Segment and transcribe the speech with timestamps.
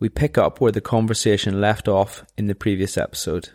[0.00, 3.50] we pick up where the conversation left off in the previous episode.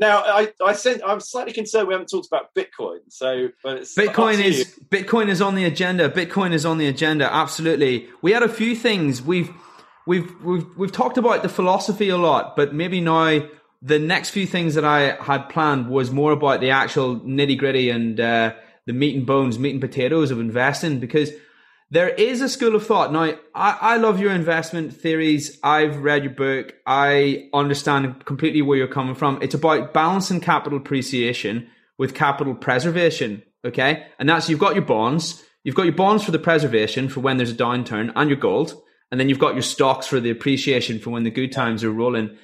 [0.00, 3.00] Now, I, I said I'm slightly concerned we haven't talked about Bitcoin.
[3.08, 6.08] So, Bitcoin is Bitcoin is on the agenda.
[6.08, 7.30] Bitcoin is on the agenda.
[7.32, 8.08] Absolutely.
[8.22, 9.50] We had a few things we've
[10.06, 13.40] we've we've we've talked about the philosophy a lot, but maybe now
[13.82, 17.90] the next few things that I had planned was more about the actual nitty gritty
[17.90, 18.54] and uh,
[18.86, 21.32] the meat and bones, meat and potatoes of investing because
[21.90, 23.12] there is a school of thought.
[23.12, 25.58] Now, I, I love your investment theories.
[25.62, 26.74] I've read your book.
[26.86, 29.40] I understand completely where you're coming from.
[29.40, 33.42] It's about balancing capital appreciation with capital preservation.
[33.64, 34.06] Okay.
[34.18, 35.42] And that's, you've got your bonds.
[35.64, 38.80] You've got your bonds for the preservation for when there's a downturn and your gold.
[39.10, 41.90] And then you've got your stocks for the appreciation for when the good times are
[41.90, 42.36] rolling.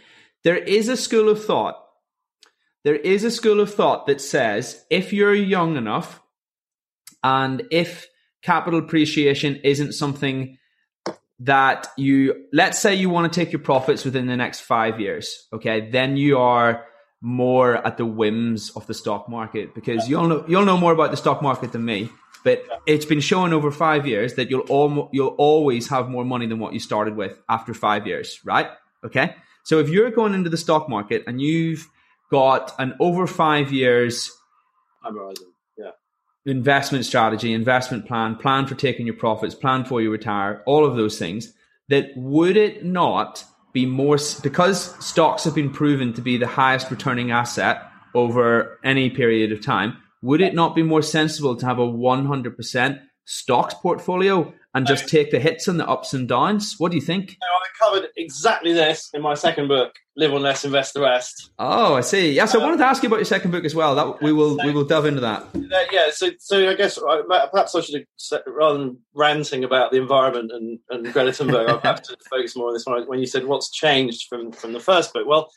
[0.42, 1.78] There is a school of thought.
[2.84, 6.20] There is a school of thought that says if you're young enough
[7.22, 8.06] and if
[8.44, 10.58] capital appreciation isn't something
[11.40, 15.48] that you let's say you want to take your profits within the next five years
[15.52, 15.90] okay?
[15.90, 16.84] Then you are
[17.20, 21.10] more at the whims of the stock market because you'll know you'll know more about
[21.10, 22.10] the stock market than me
[22.44, 26.46] but it's been shown over five years that you'll al- you'll always have more money
[26.46, 28.68] than what you started with after five years right?
[29.02, 29.34] Okay?
[29.64, 31.88] So if you're going into the stock market and you've
[32.30, 34.30] got an over five years
[35.02, 35.53] rising
[36.46, 40.96] investment strategy, investment plan, plan for taking your profits, plan for you retire, all of
[40.96, 41.52] those things,
[41.88, 46.90] that would it not be more because stocks have been proven to be the highest
[46.90, 47.82] returning asset
[48.14, 53.00] over any period of time, would it not be more sensible to have a 100%
[53.24, 56.74] stocks portfolio and just take the hits and the ups and downs?
[56.78, 57.36] What do you think?
[57.42, 61.50] I covered exactly this in my second book, Live on Less, Invest the Rest.
[61.58, 62.32] Oh, I see.
[62.32, 63.94] Yeah, so I wanted to ask you about your second book as well.
[63.94, 65.42] That we will so, we will delve into that.
[65.54, 68.06] Uh, yeah, so so I guess uh, perhaps I should
[68.46, 72.68] rather than ranting about the environment and, and Greta Thunberg, I'll have to focus more
[72.68, 73.06] on this one.
[73.06, 75.50] When you said what's changed from from the first book, well,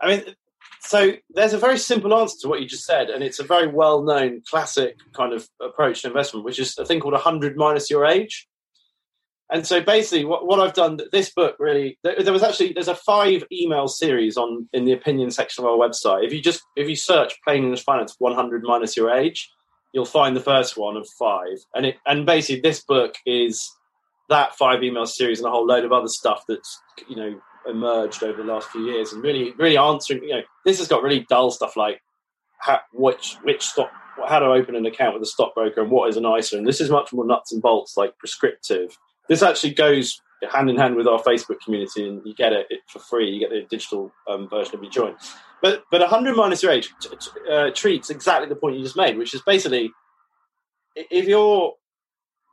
[0.00, 0.34] I mean,
[0.80, 3.66] so there's a very simple answer to what you just said, and it's a very
[3.66, 7.90] well known classic kind of approach to investment, which is a thing called 100 minus
[7.90, 8.48] your age.
[9.52, 12.88] And so basically, what, what I've done, this book really, there, there, was actually there's
[12.88, 16.24] a five email series on in the opinion section of our website.
[16.24, 19.50] If you just if you search plain English finance 100 minus your age,
[19.92, 21.58] you'll find the first one of five.
[21.74, 23.68] And it and basically this book is
[24.28, 28.22] that five email series and a whole load of other stuff that's you know emerged
[28.22, 30.22] over the last few years and really really answering.
[30.22, 32.00] You know, this has got really dull stuff like
[32.58, 33.90] how, which which stock
[34.28, 36.58] how to open an account with a stockbroker and what is an ISA.
[36.58, 38.96] And this is much more nuts and bolts, like prescriptive
[39.30, 40.20] this actually goes
[40.52, 43.30] hand in hand with our Facebook community, and you get it, for free.
[43.30, 45.14] You get the digital um, version of your join.
[45.62, 48.96] But but 100 minus your age t- t- uh, treats exactly the point you just
[48.96, 49.92] made, which is basically
[50.96, 51.74] if you're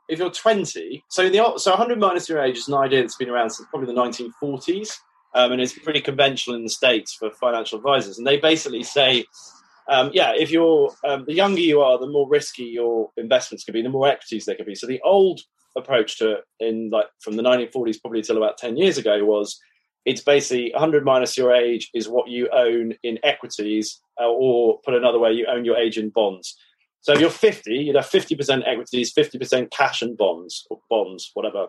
[0.08, 3.30] if you're 20, so the so 100 minus your age is an idea that's been
[3.30, 4.98] around since probably the 1940s,
[5.34, 8.20] um, and it's pretty conventional in the states for financial advisors.
[8.20, 9.26] And they basically say,
[9.90, 13.74] um, yeah, if you're um, the younger you are, the more risky your investments can
[13.74, 14.76] be, the more equities there can be.
[14.76, 15.42] So the old
[15.78, 19.60] approach to it in like from the 1940s probably till about 10 years ago was
[20.06, 24.94] it's basically 100 minus your age is what you own in equities uh, or put
[24.94, 26.58] another way you own your age in bonds.
[27.02, 31.68] So if you're 50 you'd have 50% equities 50% cash and bonds or bonds whatever.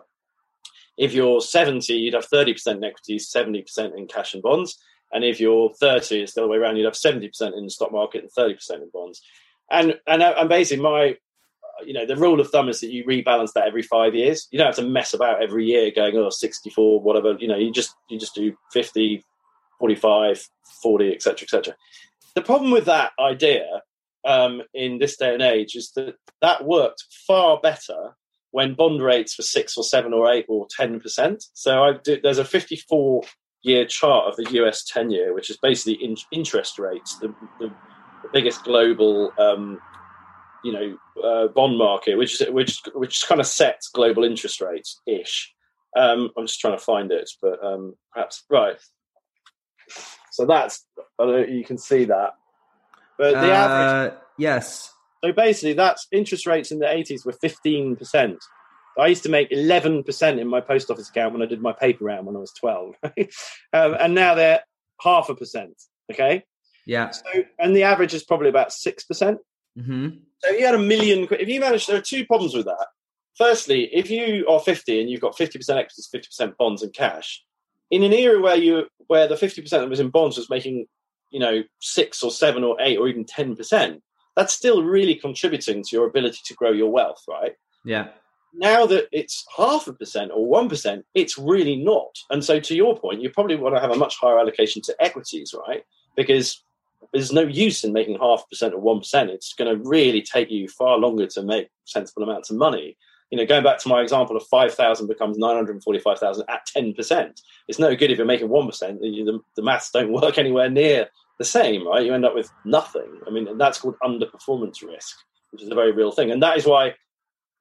[0.97, 4.77] If you're 70 you'd have 30% in equities 70% in cash and bonds.
[5.11, 7.91] And if you're 30 it's the other way around you'd have 70% in the stock
[7.91, 9.21] market and 30% in bonds.
[9.71, 11.17] And and, and basically my
[11.85, 14.47] you know, the rule of thumb is that you rebalance that every five years.
[14.51, 17.35] You don't have to mess about every year going, oh, 64, whatever.
[17.39, 19.23] You know, you just you just do 50,
[19.79, 20.49] 45,
[20.81, 21.75] 40, etc., etc.
[22.35, 23.81] The problem with that idea
[24.25, 28.15] um, in this day and age is that that worked far better
[28.51, 31.43] when bond rates were six or seven or eight or 10%.
[31.53, 33.23] So I do, there's a 54
[33.61, 37.27] year chart of the US 10 year, which is basically in, interest rates, the,
[37.59, 39.79] the, the biggest global um,
[40.63, 45.01] you know uh, bond market, which is which which kind of sets global interest rates
[45.07, 45.53] ish.
[45.97, 48.77] Um, I'm just trying to find it, but um, perhaps right.
[50.31, 50.85] So that's
[51.19, 52.31] you can see that,
[53.17, 54.19] but the uh, average.
[54.37, 54.93] Yes.
[55.23, 58.37] So basically, that's interest rates in the 80s were 15 percent.
[58.97, 62.05] I used to make 11% in my post office account when I did my paper
[62.05, 62.95] round when I was 12.
[63.03, 64.61] um, and now they're
[65.01, 65.81] half a percent.
[66.11, 66.43] Okay.
[66.85, 67.11] Yeah.
[67.11, 69.37] So, and the average is probably about 6%.
[69.79, 70.09] Mm-hmm.
[70.41, 72.87] So if you had a million, if you managed, there are two problems with that.
[73.37, 77.43] Firstly, if you are 50 and you've got 50% equities, 50% bonds and cash,
[77.91, 80.85] in an era where you where the 50% that was in bonds was making,
[81.31, 84.01] you know, six or seven or eight or even 10%,
[84.35, 87.53] that's still really contributing to your ability to grow your wealth, right?
[87.83, 88.09] Yeah
[88.53, 92.15] now that it's half a percent or one percent, it's really not.
[92.29, 94.95] And so, to your point, you probably want to have a much higher allocation to
[94.99, 95.83] equities, right?
[96.15, 96.63] Because
[97.13, 99.29] there's no use in making half percent or one percent.
[99.29, 102.97] It's going to really take you far longer to make sensible amounts of money.
[103.31, 106.45] You know, going back to my example of five thousand becomes nine hundred forty-five thousand
[106.49, 107.41] at ten percent.
[107.67, 109.01] It's no good if you're making one percent.
[109.01, 111.07] The, the maths don't work anywhere near
[111.37, 112.05] the same, right?
[112.05, 113.21] You end up with nothing.
[113.25, 115.15] I mean, and that's called underperformance risk,
[115.51, 116.31] which is a very real thing.
[116.31, 116.95] And that is why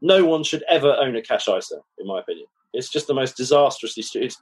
[0.00, 2.46] no one should ever own a cash ISA, in my opinion.
[2.72, 4.34] It's just the most disastrously stupid.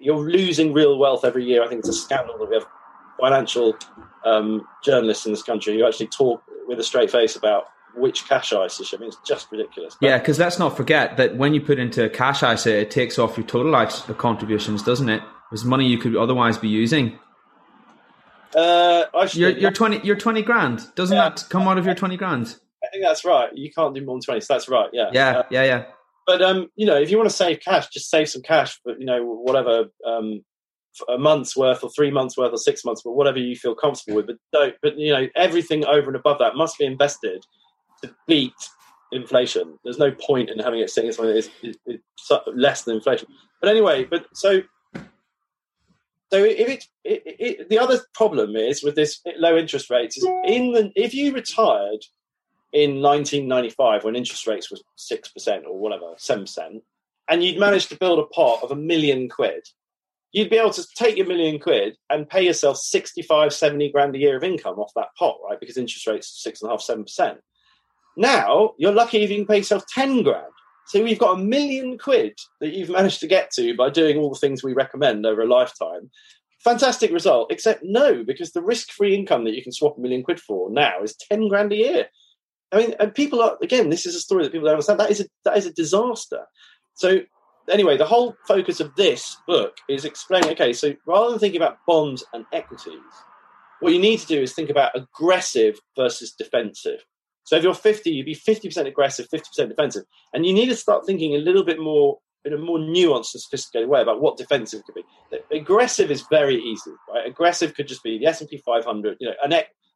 [0.00, 1.62] You're losing real wealth every year.
[1.62, 2.66] I think it's a scandal that we have
[3.20, 3.76] financial
[4.24, 8.52] um, journalists in this country who actually talk with a straight face about which cash
[8.52, 8.84] ISA.
[8.96, 9.96] I mean, it's just ridiculous.
[10.00, 12.90] But yeah, because let's not forget that when you put into a cash ISA, it
[12.90, 15.22] takes off your total life contributions, doesn't it?
[15.52, 17.18] It's money you could otherwise be using.
[18.54, 20.00] Uh, you're, you're, twenty.
[20.04, 20.82] You're twenty grand.
[20.94, 21.30] Doesn't yeah.
[21.30, 22.56] that come out of your twenty grand?
[22.82, 23.50] I think that's right.
[23.54, 24.40] You can't do more than twenty.
[24.40, 24.88] So that's right.
[24.92, 25.10] Yeah.
[25.12, 25.38] Yeah.
[25.38, 25.64] Uh, yeah.
[25.64, 25.84] Yeah.
[26.26, 28.80] But um, you know, if you want to save cash, just save some cash.
[28.84, 30.44] But you know, whatever um,
[31.08, 34.16] a month's worth or three months worth or six months, but whatever you feel comfortable
[34.16, 34.26] with.
[34.26, 34.74] But don't.
[34.82, 37.44] But you know, everything over and above that must be invested
[38.02, 38.52] to beat
[39.12, 39.78] inflation.
[39.84, 41.98] There's no point in having it sitting something that is, is
[42.54, 43.28] less than inflation.
[43.60, 44.62] But anyway, but so
[46.30, 50.24] so if it, it, it, the other problem is with this low interest rates is
[50.44, 52.04] in the if you retired
[52.72, 56.82] in 1995 when interest rates was 6% or whatever, 7%,
[57.28, 59.66] and you'd managed to build a pot of a million quid,
[60.32, 64.18] you'd be able to take your million quid and pay yourself 65, 70 grand a
[64.18, 65.58] year of income off that pot, right?
[65.58, 67.38] Because interest rates are 6.5%, 7%.
[68.16, 70.52] Now, you're lucky if you can pay yourself 10 grand.
[70.86, 74.30] So you've got a million quid that you've managed to get to by doing all
[74.32, 76.10] the things we recommend over a lifetime.
[76.64, 80.22] Fantastic result, except no, because the risk free income that you can swap a million
[80.22, 82.06] quid for now is 10 grand a year.
[82.72, 83.88] I mean, and people are again.
[83.88, 85.00] This is a story that people don't understand.
[85.00, 86.46] That is a that is a disaster.
[86.94, 87.20] So
[87.70, 90.50] anyway, the whole focus of this book is explaining.
[90.50, 93.00] Okay, so rather than thinking about bonds and equities,
[93.80, 97.04] what you need to do is think about aggressive versus defensive.
[97.44, 101.06] So if you're 50, you'd be 50% aggressive, 50% defensive, and you need to start
[101.06, 104.82] thinking a little bit more in a more nuanced and sophisticated way about what defensive
[104.84, 105.56] could be.
[105.56, 107.26] Aggressive is very easy, right?
[107.26, 109.50] Aggressive could just be the S and P 500, you know, an,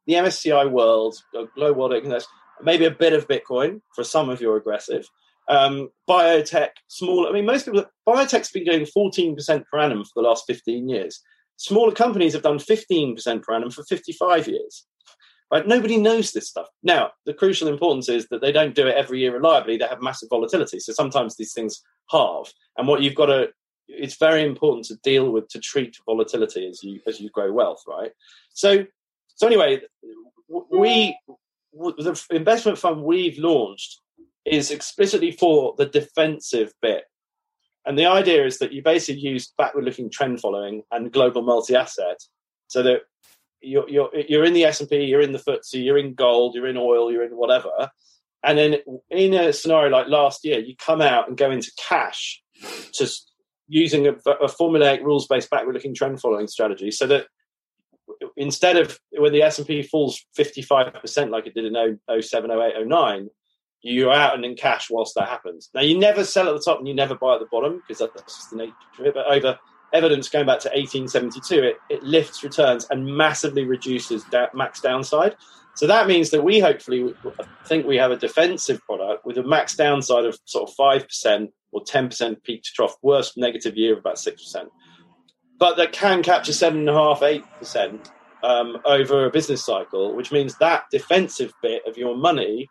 [0.07, 1.15] the MSCI World,
[1.55, 2.27] Global World Index
[2.61, 5.09] maybe a bit of Bitcoin for some of your aggressive.
[5.49, 7.27] Um, biotech, small.
[7.27, 7.85] I mean, most people.
[8.07, 11.21] Biotech's been going 14% per annum for the last 15 years.
[11.57, 14.85] Smaller companies have done 15% per annum for 55 years.
[15.51, 15.67] Right?
[15.67, 16.67] Nobody knows this stuff.
[16.81, 19.77] Now, the crucial importance is that they don't do it every year reliably.
[19.77, 20.79] They have massive volatility.
[20.79, 22.51] So sometimes these things halve.
[22.77, 23.49] And what you've got to
[23.87, 27.83] it's very important to deal with to treat volatility as you as you grow wealth,
[27.87, 28.11] right?
[28.53, 28.85] So
[29.35, 29.81] so anyway,
[30.47, 31.17] we
[31.73, 34.01] the investment fund we've launched
[34.45, 37.05] is explicitly for the defensive bit.
[37.85, 41.75] And the idea is that you basically use backward looking trend following and global multi
[41.75, 42.21] asset
[42.67, 43.01] so that
[43.61, 46.77] you're, you're, you're in the S&P, you're in the FTSE, you're in gold, you're in
[46.77, 47.89] oil, you're in whatever.
[48.43, 48.75] And then
[49.09, 52.41] in a scenario like last year, you come out and go into cash
[52.93, 53.31] just
[53.67, 57.27] using a, a formulaic rules based backward looking trend following strategy so that
[58.35, 63.29] instead of when the S&P falls 55% like it did in 07, 08, 09,
[63.83, 65.69] you're out and in cash whilst that happens.
[65.73, 67.99] Now, you never sell at the top and you never buy at the bottom because
[67.99, 69.13] that's just the nature of it.
[69.13, 69.59] But over
[69.93, 75.35] evidence going back to 1872, it, it lifts returns and massively reduces da- max downside.
[75.75, 77.13] So that means that we hopefully
[77.67, 81.83] think we have a defensive product with a max downside of sort of 5% or
[81.83, 84.67] 10% peak to trough, worst negative year of about 6%
[85.63, 88.11] but that can capture seven and a half, eight percent
[88.43, 92.69] um, over a business cycle, which means that defensive bit of your money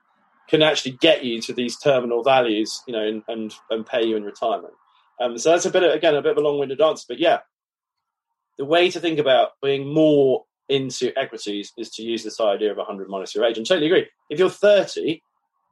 [0.48, 4.16] can actually get you to these terminal values, you know, and and, and pay you
[4.16, 4.74] in retirement.
[5.20, 7.40] Um, so that's a bit of, again a bit of a long-winded answer, but yeah,
[8.58, 12.76] the way to think about being more into equities is to use this idea of
[12.76, 13.58] 100 minus your age.
[13.58, 14.06] And totally agree.
[14.30, 15.22] If you're 30,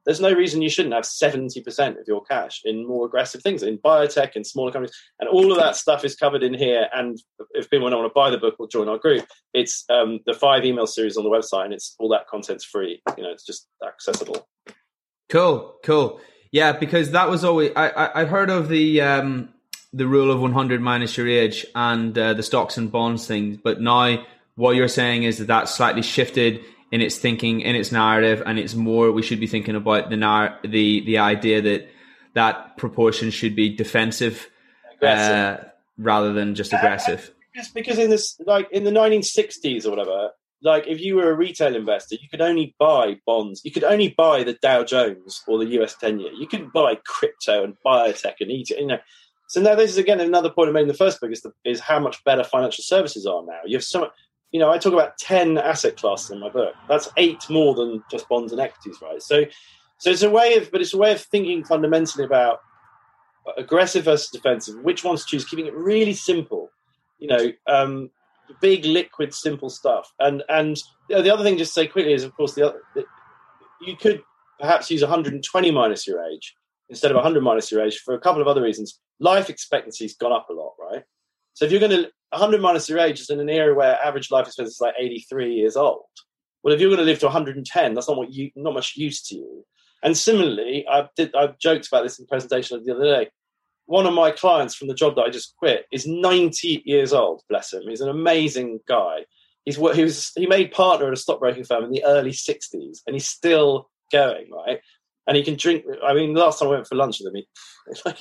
[0.07, 3.78] there's no reason you shouldn't have 70% of your cash in more aggressive things, in
[3.78, 4.97] biotech and smaller companies.
[5.19, 6.88] And all of that stuff is covered in here.
[6.95, 7.19] And
[7.52, 10.35] if people don't want to buy the book or join our group, it's um, the
[10.35, 13.02] five email series on the website and it's all that content's free.
[13.16, 14.49] You know, it's just accessible.
[15.28, 16.21] Cool, cool.
[16.50, 19.50] Yeah, because that was always, I, I, I heard of the, um,
[19.92, 23.59] the rule of 100 minus your age and uh, the stocks and bonds things.
[23.62, 24.25] But now
[24.57, 28.59] what you're saying is that that's slightly shifted in its thinking, in its narrative, and
[28.59, 31.88] it's more we should be thinking about the nar- the the idea that
[32.35, 34.49] that proportion should be defensive
[35.02, 35.56] uh,
[35.99, 37.32] rather than just aggressive.
[37.54, 40.30] Just because in this, like in the 1960s or whatever,
[40.62, 43.62] like if you were a retail investor, you could only buy bonds.
[43.64, 46.32] You could only buy the Dow Jones or the US 10 year.
[46.32, 48.99] You couldn't buy crypto and biotech and eat You know.
[49.49, 51.52] So now this is again another point I made in the first book is, the,
[51.64, 53.61] is how much better financial services are now.
[53.64, 54.11] You have so much,
[54.52, 56.75] you know, I talk about 10 asset classes in my book.
[56.88, 59.23] That's eight more than just bonds and equities, right?
[59.23, 59.45] So,
[59.99, 62.61] so it's a way of, but it's a way of thinking fundamentally about
[63.57, 66.71] aggressive versus defensive, which ones to choose, keeping it really simple,
[67.19, 68.11] you know, um,
[68.61, 70.12] big, liquid, simple stuff.
[70.19, 70.76] And, and
[71.09, 72.80] the other thing just to say quickly is, of course, the other,
[73.80, 74.23] you could
[74.59, 76.54] perhaps use 120 minus your age
[76.88, 79.00] instead of 100 minus your age for a couple of other reasons.
[79.21, 81.04] Life expectancy's gone up a lot, right?
[81.61, 84.31] So if you're going to 100 minus your age is in an era where average
[84.31, 86.07] life expectancy is like 83 years old.
[86.62, 89.21] Well, if you're going to live to 110, that's not what you not much use
[89.25, 89.67] to you.
[90.02, 93.31] And similarly, I did I joked about this in the presentation the other day.
[93.85, 97.43] One of my clients from the job that I just quit is 90 years old.
[97.50, 97.83] Bless him.
[97.87, 99.26] He's an amazing guy.
[99.67, 103.14] He's he was he made partner at a stockbroking firm in the early 60s, and
[103.14, 104.81] he's still going right
[105.31, 105.85] and he can drink.
[106.05, 108.21] I mean, last time I went for lunch with him, he, like,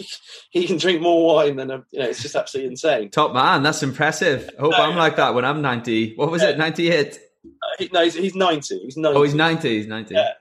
[0.51, 2.07] he can drink more wine than a, you know.
[2.07, 3.09] It's just absolutely insane.
[3.09, 4.47] Top man, that's impressive.
[4.59, 6.17] I hope no, I'm like that when I'm 90.
[6.17, 6.49] What was yeah.
[6.49, 6.59] it?
[6.59, 7.19] 98.
[7.43, 7.49] Uh,
[7.79, 8.79] he, no, he's, he's 90.
[8.81, 9.17] He's 90.
[9.17, 9.69] Oh, he's 90.
[9.69, 10.13] He's 90.
[10.13, 10.31] Yeah, yeah.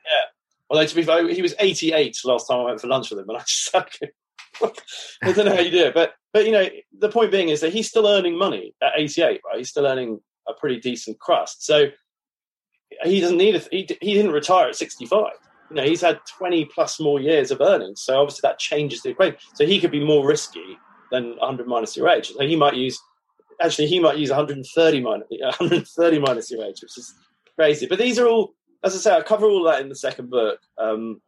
[0.68, 3.30] Although to be fair, he was 88 last time I went for lunch with him,
[3.30, 3.74] and I just
[5.24, 7.62] I don't know how you do it, but but you know, the point being is
[7.62, 9.56] that he's still earning money at 88, right?
[9.56, 11.86] He's still earning a pretty decent crust, so
[13.04, 13.60] he doesn't need a.
[13.70, 15.28] He, he didn't retire at 65
[15.70, 18.02] you know, he's had 20 plus more years of earnings.
[18.02, 19.36] So obviously that changes the equation.
[19.54, 20.78] So he could be more risky
[21.10, 22.30] than 100 minus your age.
[22.30, 23.00] So he might use,
[23.60, 27.14] actually, he might use 130 minus, 130 minus your age, which is
[27.54, 27.86] crazy.
[27.86, 30.60] But these are all, as I say, I cover all that in the second book.
[30.78, 31.20] Um,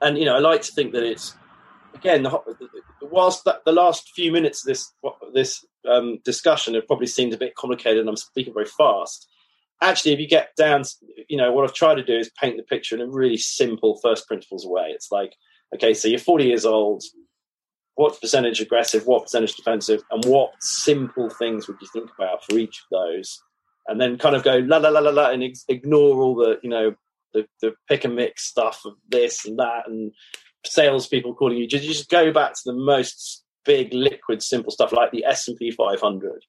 [0.00, 1.34] and, you know, I like to think that it's,
[1.94, 2.26] again,
[3.02, 4.92] whilst the last few minutes of this,
[5.34, 9.28] this um, discussion have probably seemed a bit complicated and I'm speaking very fast,
[9.80, 10.84] actually, if you get down,
[11.28, 13.98] you know, what I've tried to do is paint the picture in a really simple
[14.02, 14.88] first principles way.
[14.88, 15.34] It's like,
[15.74, 17.02] okay, so you're 40 years old.
[17.94, 19.06] What percentage aggressive?
[19.06, 20.02] What percentage defensive?
[20.10, 23.42] And what simple things would you think about for each of those?
[23.88, 26.70] And then kind of go la la la la la and ignore all the you
[26.70, 26.94] know
[27.32, 30.12] the, the pick and mix stuff of this and that and
[30.64, 31.66] salespeople calling you.
[31.66, 35.56] Just, just go back to the most big, liquid, simple stuff like the S and
[35.56, 36.44] P 500,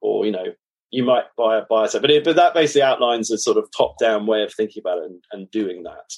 [0.00, 0.46] or you know
[0.90, 3.98] you might buy a buy but it, but that basically outlines a sort of top
[3.98, 6.14] down way of thinking about it and, and doing that.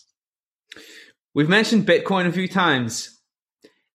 [1.35, 3.21] We've mentioned Bitcoin a few times.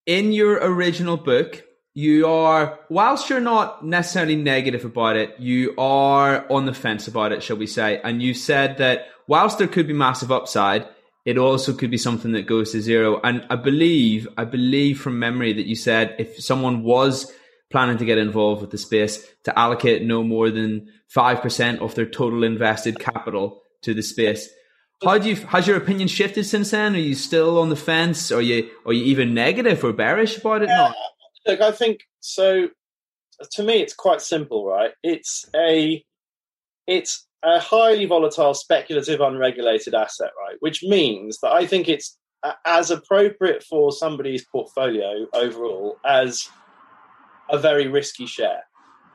[0.06, 6.50] In your original book, you are, whilst you're not necessarily negative about it, you are
[6.52, 8.00] on the fence about it, shall we say.
[8.04, 10.88] And you said that whilst there could be massive upside,
[11.26, 13.20] it also could be something that goes to zero.
[13.24, 17.32] And I believe, I believe from memory that you said if someone was
[17.70, 22.06] planning to get involved with the space to allocate no more than 5% of their
[22.06, 24.50] total invested capital to the space.
[25.04, 26.96] How do you, has your opinion shifted since then?
[26.96, 28.32] Are you still on the fence?
[28.32, 30.70] Are you, are you even negative or bearish about it?
[30.70, 30.94] Yeah,
[31.46, 32.70] look, I think so.
[33.52, 34.92] To me, it's quite simple, right?
[35.04, 36.04] It's a,
[36.88, 40.56] it's a highly volatile, speculative, unregulated asset, right?
[40.62, 42.18] Which means that I think it's
[42.66, 46.50] as appropriate for somebody's portfolio overall as
[47.50, 48.64] a very risky share,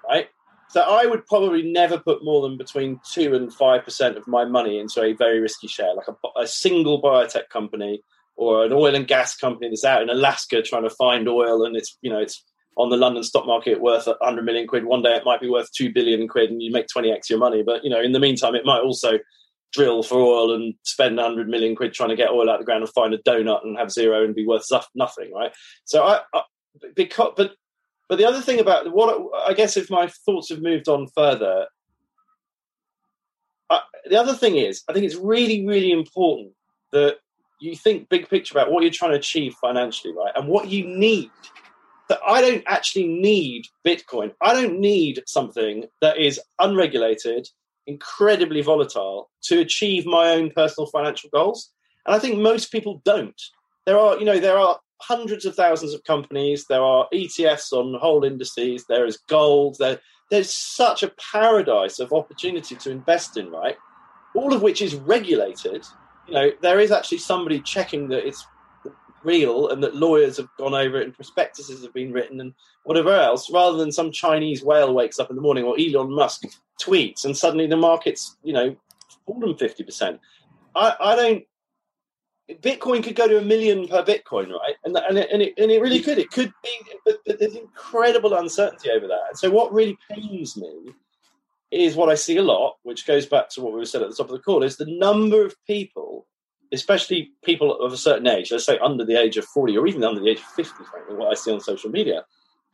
[0.09, 0.29] right?
[0.73, 4.45] So I would probably never put more than between two and five percent of my
[4.45, 8.03] money into a very risky share, like a, a, single biotech company
[8.37, 11.77] or an oil and gas company that's out in Alaska trying to find oil, and
[11.77, 12.43] it's you know it's
[12.79, 14.87] on the London stock market worth 100 million quid.
[14.87, 17.62] One day it might be worth two billion quid, and you make 20x your money.
[17.62, 19.19] But you know, in the meantime, it might also
[19.73, 22.65] drill for oil and spend 100 million quid trying to get oil out of the
[22.65, 25.53] ground and find a donut and have zero and be worth nothing, right?
[25.85, 26.43] So I, I
[26.95, 27.53] because but
[28.12, 31.66] but the other thing about what I guess if my thoughts have moved on further,
[33.71, 36.52] uh, the other thing is I think it's really really important
[36.92, 37.21] that
[37.62, 40.87] you think big picture about what you're trying to achieve financially, right, and what you
[40.87, 41.31] need.
[42.11, 44.35] That I don't actually need Bitcoin.
[44.42, 47.49] I don't need something that is unregulated,
[47.87, 51.71] incredibly volatile to achieve my own personal financial goals.
[52.04, 53.40] And I think most people don't.
[53.87, 56.66] There are, you know, there are hundreds of thousands of companies.
[56.66, 58.85] There are ETFs on whole indices.
[58.88, 59.76] There is gold.
[59.78, 63.76] There, there's such a paradise of opportunity to invest in, right?
[64.35, 65.85] All of which is regulated.
[66.26, 68.47] You know, there is actually somebody checking that it's
[69.25, 72.54] real and that lawyers have gone over it and prospectuses have been written and
[72.85, 76.44] whatever else, rather than some Chinese whale wakes up in the morning or Elon Musk
[76.80, 78.76] tweets and suddenly the market's, you know,
[79.26, 80.18] fallen 50%.
[80.75, 81.44] I, I don't
[82.61, 84.75] Bitcoin could go to a million per Bitcoin, right?
[84.85, 86.18] And and it, and it, and it really could.
[86.18, 89.23] It could be, but, there's incredible uncertainty over that.
[89.30, 90.92] And so, what really pains me
[91.71, 94.11] is what I see a lot, which goes back to what we were said at
[94.11, 96.26] the top of the call, is the number of people,
[96.73, 100.04] especially people of a certain age, let's say under the age of forty or even
[100.04, 102.25] under the age of fifty, frankly, what I see on social media,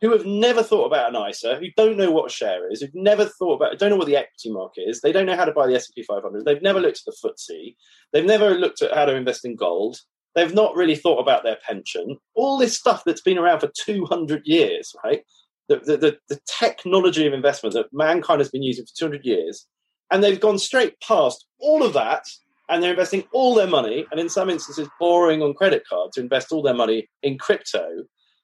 [0.01, 2.89] who have never thought about an ISA, who don't know what a share is, who've
[2.93, 5.51] never thought about, don't know what the equity market is, they don't know how to
[5.51, 7.75] buy the S&P 500, they've never looked at the FTSE,
[8.13, 9.97] they've never looked at how to invest in gold,
[10.35, 14.43] they've not really thought about their pension, all this stuff that's been around for 200
[14.45, 15.23] years, right?
[15.67, 19.67] The, the, the, the technology of investment that mankind has been using for 200 years,
[20.11, 22.23] and they've gone straight past all of that
[22.69, 26.21] and they're investing all their money and in some instances borrowing on credit cards to
[26.21, 28.03] invest all their money in crypto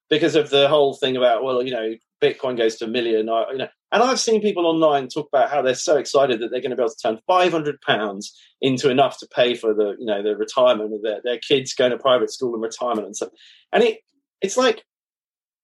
[0.10, 3.48] because of the whole thing about well, you know, Bitcoin goes to a million, or,
[3.52, 3.68] you know.
[3.92, 6.76] And I've seen people online talk about how they're so excited that they're going to
[6.76, 10.22] be able to turn five hundred pounds into enough to pay for the, you know,
[10.24, 13.30] the retirement of their, their kids going to private school and retirement and stuff.
[13.72, 14.00] And it,
[14.42, 14.84] it's like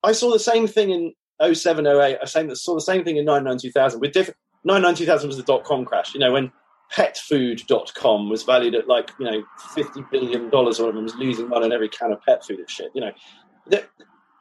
[0.04, 1.14] I saw the same thing in
[1.54, 2.18] 07, 08.
[2.22, 4.38] I saw the same thing in 99 2000 with different.
[4.64, 6.14] 99 2000 was the dot com crash.
[6.14, 6.52] You know, when
[6.94, 9.44] petfood.com was valued at like, you know,
[9.76, 12.92] $50 billion or whatever, was losing money on every can of pet food and shit.
[12.94, 13.12] You know,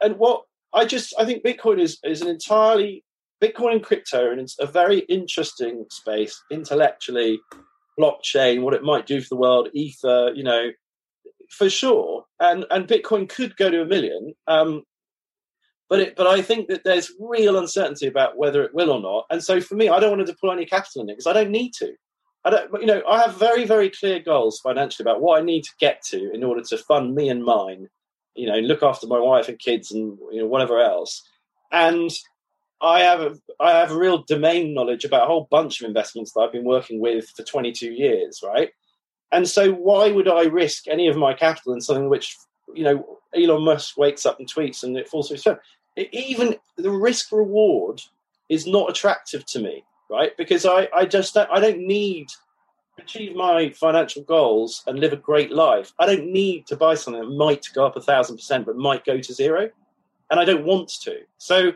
[0.00, 3.04] and what I just I think Bitcoin is is an entirely
[3.42, 7.40] Bitcoin and crypto, and it's a very interesting space intellectually.
[7.98, 10.70] Blockchain, what it might do for the world, Ether, you know,
[11.50, 12.24] for sure.
[12.38, 14.34] And and Bitcoin could go to a million.
[14.46, 14.84] Um,
[15.88, 19.26] but it, but I think that there's real uncertainty about whether it will or not.
[19.28, 21.32] And so for me, I don't want to deploy any capital in it because I
[21.32, 21.92] don't need to.
[22.44, 25.64] I don't, you know, I have very very clear goals financially about what I need
[25.64, 27.88] to get to in order to fund me and mine
[28.34, 31.22] you know, look after my wife and kids and you know whatever else.
[31.72, 32.10] And
[32.80, 36.40] I have a I have real domain knowledge about a whole bunch of investments that
[36.40, 38.70] I've been working with for 22 years, right?
[39.32, 42.36] And so why would I risk any of my capital in something which
[42.74, 45.58] you know Elon Musk wakes up and tweets and it falls through his phone?
[46.12, 48.00] even the risk reward
[48.48, 50.36] is not attractive to me, right?
[50.36, 52.28] Because I I just don't, I don't need
[53.02, 57.22] achieve my financial goals and live a great life, I don't need to buy something
[57.22, 59.68] that might go up a thousand percent, but might go to zero.
[60.30, 61.18] And I don't want to.
[61.38, 61.72] So,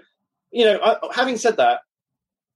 [0.53, 1.81] you know, I, having said that,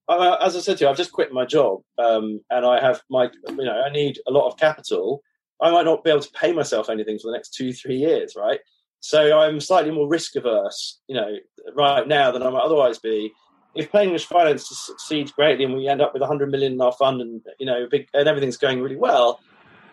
[0.09, 3.03] I, as I said to you, I've just quit my job, um, and I have
[3.11, 5.23] my, you know, I need a lot of capital.
[5.61, 8.35] I might not be able to pay myself anything for the next two, three years,
[8.37, 8.61] right?
[9.01, 11.37] So I'm slightly more risk averse, you know,
[11.75, 13.33] right now than I might otherwise be
[13.79, 17.21] if English Finance succeeds greatly and we end up with 100 million in our fund
[17.21, 19.41] and you know big, and everything's going really well,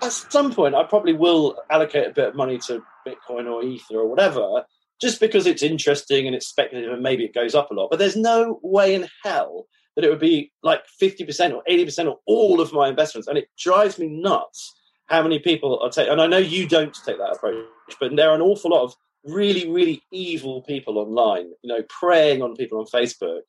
[0.02, 3.98] at some point I probably will allocate a bit of money to Bitcoin or Ether
[3.98, 4.65] or whatever,
[5.00, 7.89] just because it's interesting and it's speculative and maybe it goes up a lot.
[7.91, 12.17] But there's no way in hell that it would be like 50% or 80% of
[12.26, 14.74] all of my investments, and it drives me nuts
[15.06, 16.12] how many people are taking.
[16.12, 17.65] And I know you don't take that approach,
[18.00, 22.41] but there are an awful lot of really, really evil people online, you know, preying
[22.41, 23.41] on people on Facebook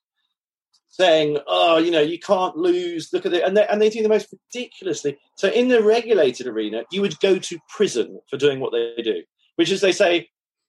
[0.96, 3.12] saying, "Oh, you know, you can't lose.
[3.12, 5.18] Look at it," and they and they do the most ridiculously.
[5.36, 9.22] So in the regulated arena, you would go to prison for doing what they do,
[9.56, 10.28] which is they say,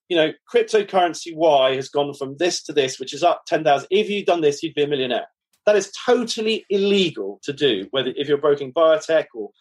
[0.09, 3.87] you know, cryptocurrency Y has gone from this to this, which is up ten thousand.
[3.89, 5.27] If you'd done this, you'd be a millionaire.
[5.65, 9.51] That is totally illegal to do, whether if you're broking biotech or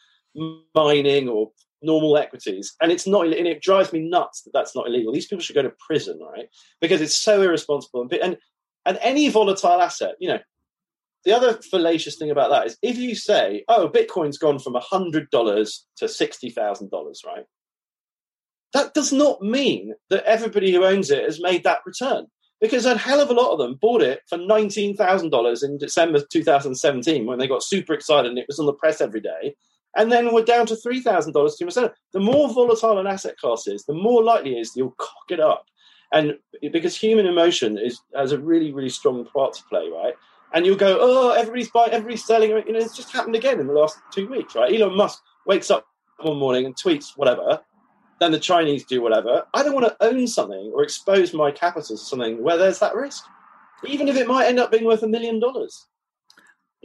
[0.75, 1.51] mining or
[1.83, 5.27] normal equities and it's not and it drives me nuts that that's not illegal these
[5.27, 6.49] people should go to prison right
[6.81, 8.37] because it's so irresponsible and and,
[8.87, 10.39] and any volatile asset you know
[11.27, 15.29] the other fallacious thing about that is if you say, oh, Bitcoin's gone from $100
[15.31, 17.45] to $60,000, right?
[18.73, 22.27] That does not mean that everybody who owns it has made that return
[22.61, 27.27] because a hell of a lot of them bought it for $19,000 in December 2017
[27.27, 29.57] when they got super excited and it was on the press every day.
[29.97, 33.95] And then we're down to $3,000 to The more volatile an asset class is, the
[33.95, 35.65] more likely it is you'll cock it up.
[36.13, 36.35] And
[36.73, 40.15] because human emotion is has a really, really strong part to play, right?
[40.57, 42.49] And you'll go, oh, everybody's buying, everybody's selling.
[42.49, 44.73] You know, it's just happened again in the last two weeks, right?
[44.73, 45.87] Elon Musk wakes up
[46.19, 47.61] one morning and tweets whatever.
[48.21, 49.45] Then the Chinese do whatever.
[49.53, 52.95] I don't want to own something or expose my capital to something where there's that
[52.95, 53.23] risk,
[53.87, 55.89] even if it might end up being worth a million dollars.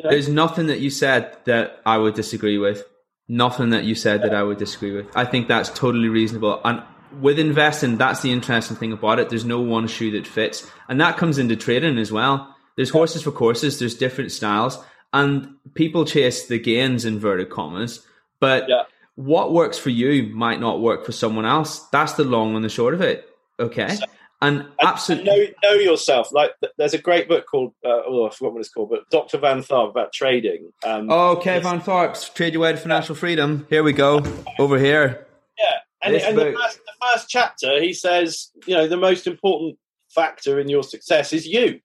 [0.03, 2.83] There's nothing that you said that I would disagree with.
[3.29, 4.27] Nothing that you said yeah.
[4.27, 5.15] that I would disagree with.
[5.15, 6.59] I think that's totally reasonable.
[6.65, 6.83] And
[7.21, 9.29] with investing, that's the interesting thing about it.
[9.29, 10.69] There's no one shoe that fits.
[10.89, 12.53] And that comes into trading as well.
[12.75, 18.05] There's horses for courses, there's different styles, and people chase the gains, inverted commas.
[18.39, 18.83] But yeah.
[19.15, 21.87] what works for you might not work for someone else.
[21.89, 23.29] That's the long and the short of it.
[23.59, 23.95] Okay.
[23.95, 24.05] So,
[24.41, 26.31] and absolutely know, know, yourself.
[26.31, 29.37] Like there's a great book called uh, oh I forgot what it's called, but Dr.
[29.37, 30.71] Van Tharp about trading.
[30.83, 33.67] Um, oh, okay, Van Tharp's Trade Your Way to Financial Freedom.
[33.69, 34.23] Here we go
[34.57, 35.27] over here.
[35.59, 39.77] Yeah, and, and the, first, the first chapter he says, you know, the most important
[40.09, 41.79] factor in your success is you.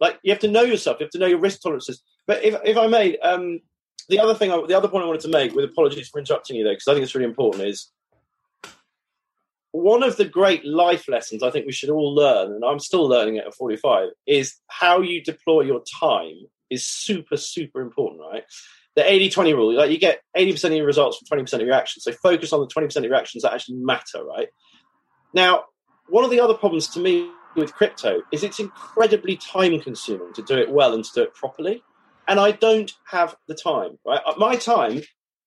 [0.00, 0.98] Like you have to know yourself.
[0.98, 2.02] You have to know your risk tolerances.
[2.26, 3.60] But if if I may, um,
[4.08, 6.56] the other thing, I, the other point I wanted to make, with apologies for interrupting
[6.56, 7.90] you there, because I think it's really important, is
[9.72, 13.08] one of the great life lessons I think we should all learn, and I'm still
[13.08, 16.34] learning it at 45, is how you deploy your time
[16.70, 18.44] is super, super important, right?
[18.96, 21.74] The 80 20 rule, like you get 80% of your results from 20% of your
[21.74, 22.04] actions.
[22.04, 24.48] So focus on the 20% of your actions that actually matter, right?
[25.32, 25.64] Now,
[26.08, 30.42] one of the other problems to me with crypto is it's incredibly time consuming to
[30.42, 31.82] do it well and to do it properly.
[32.28, 34.20] And I don't have the time, right?
[34.24, 35.02] Uh, my time,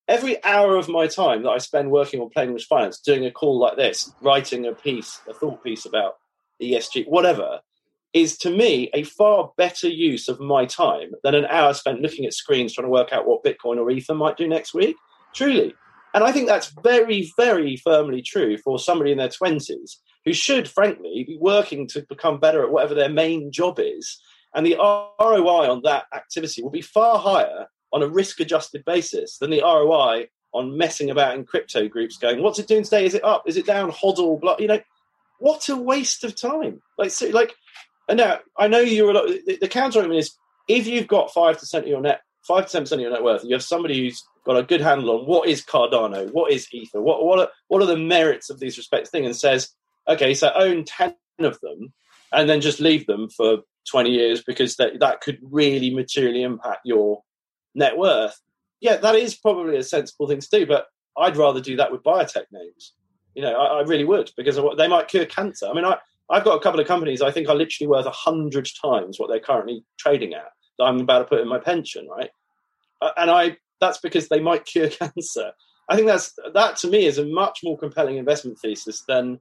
[0.07, 3.31] every hour of my time that I spend working on plain English finance, doing a
[3.31, 6.15] call like this, writing a piece, a thought piece about
[6.61, 7.61] ESG, whatever,
[8.13, 12.25] is to me a far better use of my time than an hour spent looking
[12.25, 14.95] at screens trying to work out what Bitcoin or Ether might do next week.
[15.33, 15.73] Truly.
[16.13, 20.67] And I think that's very, very firmly true for somebody in their 20s who should,
[20.67, 24.19] frankly, be working to become better at whatever their main job is.
[24.55, 29.38] And the ROI on that activity will be far higher on a risk adjusted basis
[29.38, 33.05] than the ROI on messing about in crypto groups going, what's it doing today?
[33.05, 33.43] Is it up?
[33.47, 33.91] Is it down?
[33.91, 34.79] Hodl, blah, you know,
[35.39, 36.81] what a waste of time.
[36.97, 37.53] Like, so, like,
[38.07, 40.36] and now I know you're a lot, the, the counter argument is
[40.67, 43.53] if you've got 5% of your net, 5 to 10% of your net worth, you
[43.53, 47.25] have somebody who's got a good handle on what is Cardano, what is Ether, what,
[47.25, 49.69] what, are, what are the merits of these respective things, and says,
[50.07, 51.93] okay, so own 10 of them
[52.31, 56.81] and then just leave them for 20 years because that, that could really materially impact
[56.85, 57.21] your
[57.75, 58.39] net worth.
[58.81, 60.87] Yeah, that is probably a sensible thing to do, but
[61.17, 62.93] I'd rather do that with biotech names.
[63.35, 65.67] You know, I, I really would because they might cure cancer.
[65.67, 65.97] I mean, I,
[66.29, 69.29] I've got a couple of companies I think are literally worth a hundred times what
[69.29, 72.29] they're currently trading at that I'm about to put in my pension, right?
[73.01, 75.51] Uh, and I that's because they might cure cancer.
[75.89, 79.39] I think that's that to me is a much more compelling investment thesis than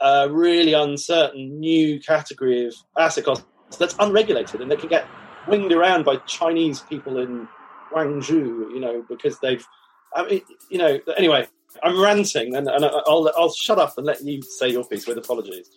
[0.00, 3.44] a really uncertain new category of asset class
[3.78, 5.06] that's unregulated and that can get
[5.48, 7.48] winged around by Chinese people in
[7.92, 9.66] Guangzhou, you know, because they've,
[10.14, 11.46] I mean, you know, anyway,
[11.82, 15.18] I'm ranting and, and I'll, I'll shut up and let you say your piece with
[15.18, 15.70] apologies.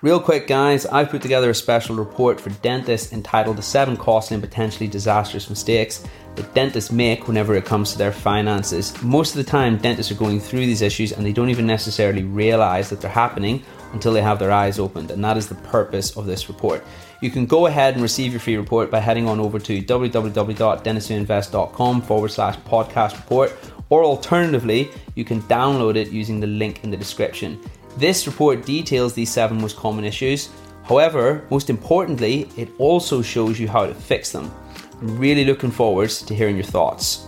[0.00, 4.36] Real quick, guys, I've put together a special report for dentists entitled The Seven Costly
[4.36, 6.04] and Potentially Disastrous Mistakes
[6.38, 9.00] that dentists make whenever it comes to their finances.
[9.02, 12.22] Most of the time, dentists are going through these issues and they don't even necessarily
[12.22, 16.16] realize that they're happening until they have their eyes opened, and that is the purpose
[16.16, 16.84] of this report.
[17.20, 22.02] You can go ahead and receive your free report by heading on over to www.dentistwhoinvest.com
[22.02, 23.56] forward slash podcast report,
[23.88, 27.58] or alternatively, you can download it using the link in the description.
[27.96, 30.50] This report details these seven most common issues.
[30.84, 34.52] However, most importantly, it also shows you how to fix them.
[35.00, 37.24] I'm really looking forward to hearing your thoughts.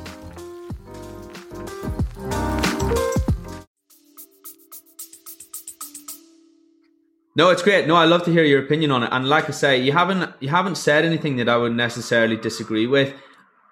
[7.37, 7.87] No, it's great.
[7.87, 9.11] No, I love to hear your opinion on it.
[9.13, 12.89] And like I say, you haven't you haven't said anything that I would necessarily disagree
[12.89, 13.15] with.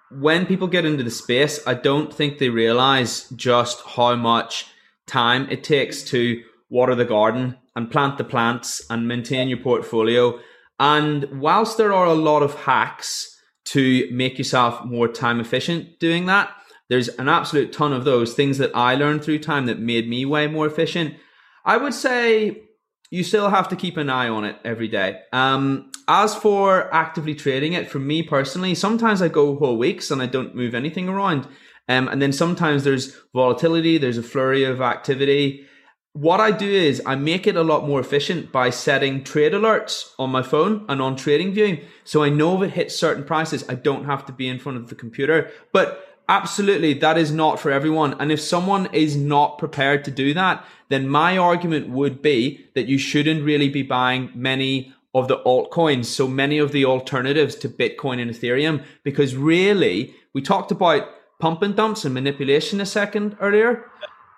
[0.09, 4.67] When people get into the space, I don't think they realize just how much
[5.07, 10.39] time it takes to water the garden and plant the plants and maintain your portfolio.
[10.79, 16.25] And whilst there are a lot of hacks to make yourself more time efficient doing
[16.25, 16.51] that,
[16.89, 20.25] there's an absolute ton of those things that I learned through time that made me
[20.25, 21.15] way more efficient.
[21.63, 22.63] I would say
[23.11, 25.21] you still have to keep an eye on it every day.
[25.31, 30.21] Um, as for actively trading it, for me personally, sometimes I go whole weeks and
[30.21, 31.47] I don't move anything around.
[31.87, 35.67] Um, and then sometimes there's volatility, there's a flurry of activity
[36.13, 40.11] what I do is I make it a lot more efficient by setting trade alerts
[40.17, 41.83] on my phone and on trading TradingView.
[42.03, 44.79] So I know if it hits certain prices, I don't have to be in front
[44.79, 45.51] of the computer.
[45.71, 48.19] But absolutely, that is not for everyone.
[48.19, 52.87] And if someone is not prepared to do that, then my argument would be that
[52.87, 56.05] you shouldn't really be buying many of the altcoins.
[56.05, 61.07] So many of the alternatives to Bitcoin and Ethereum, because really we talked about
[61.39, 63.85] pump and dumps and manipulation a second earlier.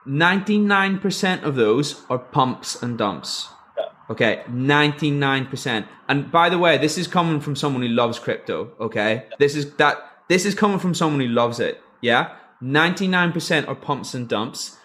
[0.08, 3.50] 99% of those are pumps and dumps.
[3.78, 3.86] Yeah.
[4.10, 5.88] Okay, 99%.
[6.08, 9.26] And by the way, this is coming from someone who loves crypto, okay?
[9.40, 11.82] This is that this is coming from someone who loves it.
[12.02, 12.34] Yeah?
[12.64, 14.78] 99% are pumps and dumps.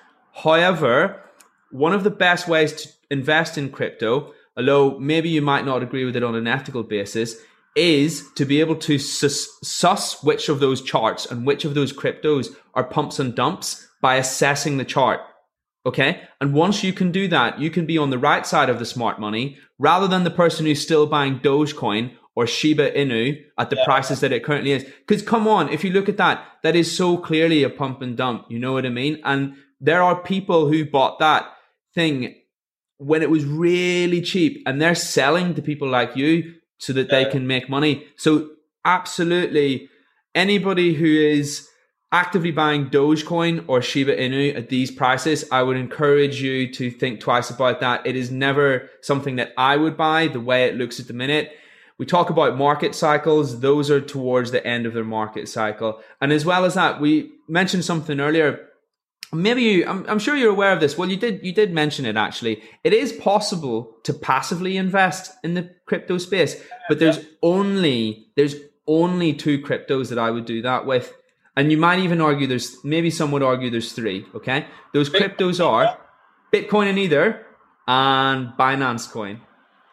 [0.43, 1.23] However,
[1.71, 6.05] one of the best ways to invest in crypto, although maybe you might not agree
[6.05, 7.37] with it on an ethical basis,
[7.75, 11.93] is to be able to sus, suss which of those charts and which of those
[11.93, 15.21] cryptos are pumps and dumps by assessing the chart.
[15.85, 16.23] Okay.
[16.41, 18.85] And once you can do that, you can be on the right side of the
[18.85, 23.77] smart money rather than the person who's still buying Dogecoin or Shiba Inu at the
[23.77, 23.85] yeah.
[23.85, 24.85] prices that it currently is.
[24.85, 28.17] Because come on, if you look at that, that is so clearly a pump and
[28.17, 28.47] dump.
[28.49, 29.21] You know what I mean?
[29.25, 31.47] And there are people who bought that
[31.95, 32.35] thing
[32.99, 37.25] when it was really cheap and they're selling to people like you so that yeah.
[37.25, 38.07] they can make money.
[38.17, 38.51] So
[38.85, 39.89] absolutely
[40.35, 41.69] anybody who is
[42.13, 47.21] actively buying Dogecoin or Shiba Inu at these prices, I would encourage you to think
[47.21, 48.07] twice about that.
[48.07, 51.53] It is never something that I would buy the way it looks at the minute.
[51.99, 53.61] We talk about market cycles.
[53.61, 56.01] Those are towards the end of their market cycle.
[56.21, 58.69] And as well as that, we mentioned something earlier.
[59.33, 60.97] Maybe you, I'm, I'm sure you're aware of this.
[60.97, 62.63] Well, you did, you did mention it actually.
[62.85, 68.55] It is possible to passively invest in the crypto space, but there's only, there's
[68.87, 71.13] only two cryptos that I would do that with
[71.57, 74.27] and you might even argue there's maybe some would argue there's three.
[74.35, 75.99] Okay, those cryptos are
[76.53, 77.47] Bitcoin and Ether
[77.89, 79.41] and Binance Coin.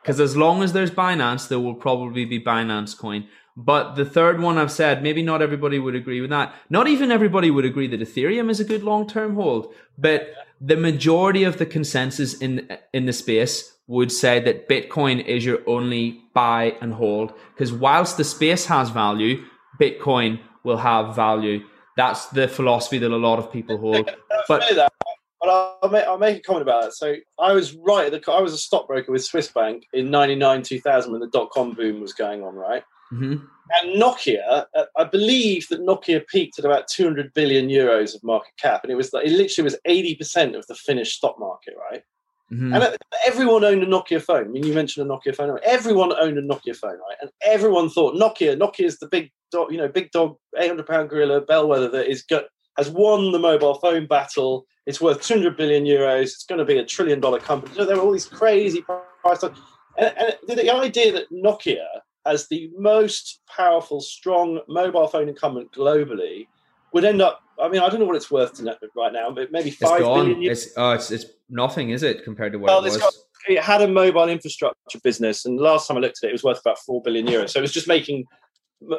[0.01, 3.27] Because as long as there's Binance, there will probably be Binance Coin.
[3.55, 6.53] But the third one I've said, maybe not everybody would agree with that.
[6.69, 9.73] Not even everybody would agree that Ethereum is a good long term hold.
[9.97, 15.45] But the majority of the consensus in in the space would say that Bitcoin is
[15.45, 17.33] your only buy and hold.
[17.53, 19.45] Because whilst the space has value,
[19.79, 21.65] Bitcoin will have value.
[21.95, 24.09] That's the philosophy that a lot of people hold.
[24.47, 24.91] but that,
[25.39, 25.49] but
[25.83, 26.93] I'll make, I'll make a comment about that.
[26.93, 28.11] So I was right.
[28.11, 31.73] The, I was a stockbroker with Swiss Bank in '99, 2000 when the dot com
[31.73, 32.83] boom was going on, right?
[33.11, 33.45] Mm-hmm.
[33.81, 38.53] And Nokia, uh, I believe that Nokia peaked at about 200 billion euros of market
[38.57, 42.03] cap, and it was it literally was 80 percent of the Finnish stock market, right?
[42.51, 42.73] Mm-hmm.
[42.73, 44.45] And everyone owned a Nokia phone.
[44.45, 45.57] I mean, you mentioned a Nokia phone.
[45.63, 47.17] Everyone owned a Nokia phone, right?
[47.21, 51.09] And everyone thought Nokia, Nokia is the big dog, you know, big dog, 800 pound
[51.09, 52.45] gorilla bellwether that is got,
[52.77, 54.65] has won the mobile phone battle.
[54.85, 56.23] It's worth 200 billion euros.
[56.23, 57.73] It's going to be a trillion dollar company.
[57.75, 58.83] So there were all these crazy
[59.21, 59.51] prices.
[59.97, 61.85] And, and the idea that Nokia,
[62.25, 66.47] as the most powerful, strong mobile phone incumbent globally,
[66.93, 67.42] would end up.
[67.59, 70.07] I mean, I don't know what it's worth to right now, but maybe five it's
[70.07, 70.43] billion.
[70.43, 72.97] It's, oh, it's, it's nothing, is it, compared to what well, it was?
[72.97, 73.13] Got,
[73.47, 76.43] it had a mobile infrastructure business, and last time I looked at it, it was
[76.43, 77.51] worth about four billion euros.
[77.51, 78.25] So it was just making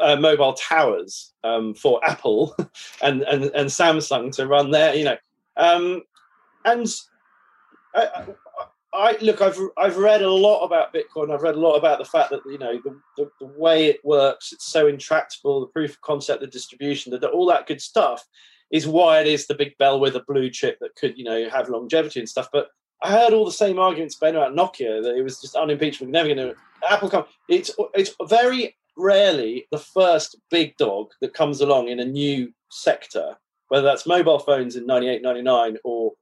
[0.00, 2.56] uh, mobile towers um, for Apple
[3.02, 5.16] and, and and Samsung to run their, you know,
[5.56, 6.02] um,
[6.64, 6.86] and
[7.94, 8.24] I,
[8.94, 9.42] I, look.
[9.42, 11.32] I've I've read a lot about Bitcoin.
[11.32, 14.04] I've read a lot about the fact that you know the, the, the way it
[14.04, 14.52] works.
[14.52, 15.60] It's so intractable.
[15.60, 18.24] The proof of concept, the distribution, that all that good stuff
[18.70, 22.20] is why it is the big bellwether blue chip that could you know have longevity
[22.20, 22.48] and stuff.
[22.52, 22.68] But
[23.02, 26.28] I heard all the same arguments Ben about Nokia that it was just unimpeachable, never
[26.32, 26.54] going to
[26.88, 27.24] Apple come.
[27.48, 33.36] It's it's very rarely the first big dog that comes along in a new sector,
[33.68, 36.12] whether that's mobile phones in 98, 99 or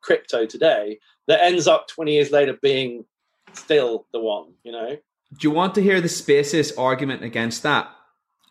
[0.00, 3.04] crypto today, that ends up 20 years later being
[3.52, 4.96] still the one, you know?
[5.32, 7.90] Do you want to hear the Spaces argument against that?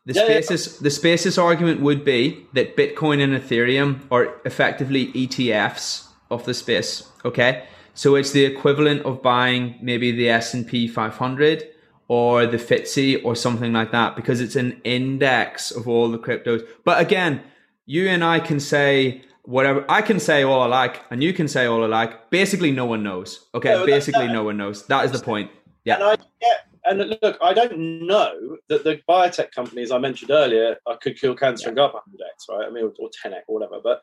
[0.06, 0.84] The yeah, Spaces yeah.
[0.84, 7.10] the Spaces argument would be that Bitcoin and Ethereum are effectively ETFs of the space.
[7.26, 11.68] Okay, so it's the equivalent of buying maybe the S and P 500
[12.08, 16.66] or the FTSE or something like that because it's an index of all the cryptos.
[16.86, 17.42] But again,
[17.86, 21.48] you and I can say whatever I can say all I like, and you can
[21.48, 22.30] say all I like.
[22.30, 23.48] Basically, no one knows.
[23.56, 24.86] Okay, no, basically, no one knows.
[24.88, 25.50] That is the point.
[25.86, 25.96] Yeah.
[25.96, 30.76] And I get, and look, I don't know that the biotech companies I mentioned earlier
[31.02, 31.68] could kill cancer yeah.
[31.70, 32.68] and go up 100x, right?
[32.68, 33.80] I mean, or, or 10x or whatever.
[33.82, 34.02] But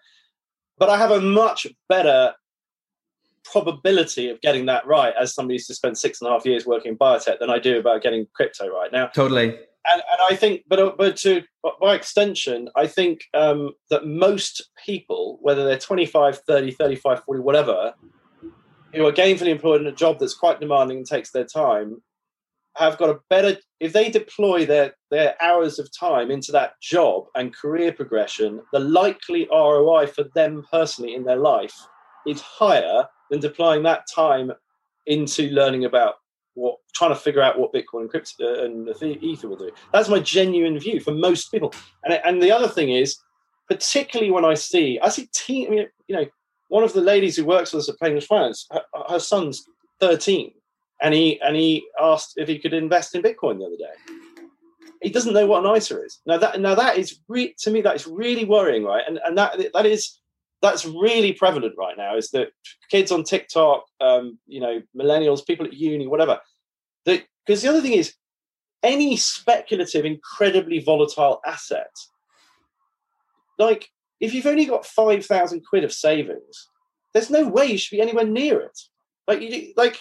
[0.78, 2.32] but I have a much better
[3.44, 6.64] probability of getting that right as somebody who's to spend six and a half years
[6.64, 9.08] working in biotech than I do about getting crypto right now.
[9.08, 9.58] Totally.
[9.92, 11.42] And, and I think, but but to
[11.80, 17.94] by extension, I think um, that most people, whether they're 25, 30, 35, 40, whatever,
[18.94, 22.02] who are gainfully employed in a job that's quite demanding and takes their time,
[22.76, 27.24] have got a better if they deploy their their hours of time into that job
[27.34, 31.74] and career progression the likely roi for them personally in their life
[32.26, 34.50] is higher than deploying that time
[35.06, 36.14] into learning about
[36.54, 40.08] what trying to figure out what bitcoin and crypto uh, and ether will do that's
[40.08, 41.72] my genuine view for most people
[42.04, 43.18] and and the other thing is
[43.68, 46.26] particularly when i see i see teen I mean, you know
[46.68, 49.64] one of the ladies who works with us at Plain English Finance her, her son's
[50.00, 50.52] 13
[51.02, 54.16] and he and he asked if he could invest in Bitcoin the other day.
[55.02, 56.20] He doesn't know what an ISA is.
[56.26, 59.04] Now that now that is re- to me that is really worrying, right?
[59.06, 60.18] And and that that is
[60.64, 62.16] that's really prevalent right now.
[62.16, 62.48] Is that
[62.90, 66.40] kids on TikTok, um, you know, millennials, people at uni, whatever.
[67.04, 68.14] Because the other thing is,
[68.82, 71.90] any speculative, incredibly volatile asset,
[73.58, 76.68] like if you've only got five thousand quid of savings,
[77.12, 78.78] there's no way you should be anywhere near it.
[79.28, 80.00] Like you, like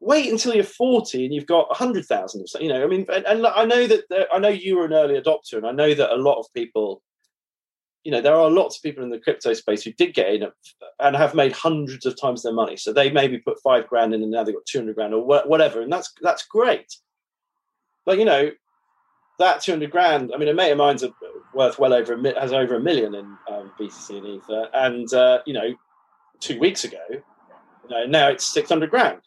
[0.00, 3.64] wait until you're 40 and you've got 100,000 you know I mean and, and, I
[3.64, 6.40] know that I know you were an early adopter and I know that a lot
[6.40, 7.02] of people
[8.04, 10.48] you know there are lots of people in the crypto space who did get in
[10.98, 12.76] and have made hundreds of times their money.
[12.76, 15.80] So they maybe put 5 grand in and now they've got 200 grand or whatever.
[15.80, 16.96] And that's that's great.
[18.04, 18.50] But you know
[19.38, 21.04] that 200 grand I mean a mate of mine's
[21.54, 24.68] worth well over a, has over a million in um, BTC and Ether.
[24.74, 25.74] And uh, you know
[26.40, 29.20] 2 weeks ago you know now it's 600 grand.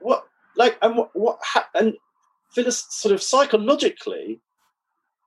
[0.00, 0.24] What
[0.56, 1.40] like and what, what
[1.74, 1.94] and
[2.92, 4.40] sort of psychologically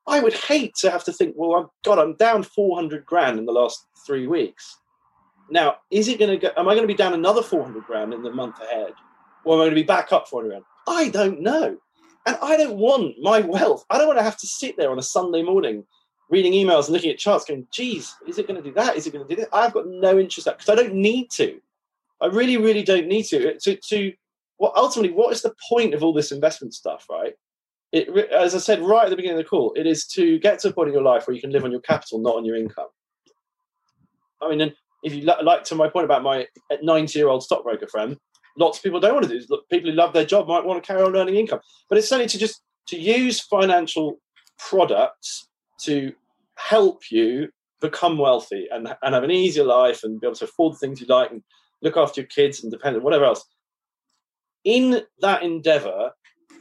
[0.08, 3.46] i would hate to have to think well i'm god i'm down 400 grand in
[3.46, 4.78] the last three weeks.
[5.50, 8.13] Now is it going to go am i going to be down another 400 grand
[8.13, 8.94] in the month ahead?
[9.46, 10.66] Or am i going to be back up 400 grand?
[10.88, 11.78] I don't know.
[12.26, 15.00] And i don't want my wealth i don't want to have to sit there on
[15.00, 15.86] a sunday morning
[16.30, 18.96] reading emails and looking at charts going geez is it going to do that?
[18.96, 19.50] Is it going to do that?
[19.54, 21.60] I've got no interest in that because i don't need to.
[22.22, 23.60] I really really don't need to.
[23.60, 24.13] To to
[24.60, 27.34] well, ultimately, what is the point of all this investment stuff, right?
[27.93, 30.60] It, as I said right at the beginning of the call, it is to get
[30.60, 32.43] to a point in your life where you can live on your capital, not on
[32.43, 32.88] your income.
[34.41, 36.47] I mean, and if you like to my point about my
[36.82, 38.17] 90 year old stockbroker friend,
[38.58, 39.47] lots of people don't want to do this.
[39.69, 42.27] People who love their job might want to carry on earning income, but it's certainly
[42.29, 44.19] to just to use financial
[44.58, 45.47] products
[45.82, 46.13] to
[46.58, 50.73] help you become wealthy and, and have an easier life and be able to afford
[50.73, 51.43] the things you like and
[51.82, 53.45] look after your kids and depend on whatever else
[54.63, 56.12] in that endeavor,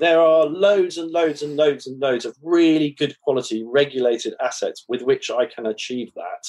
[0.03, 4.85] there are loads and loads and loads and loads of really good quality regulated assets
[4.88, 6.45] with which I can achieve that.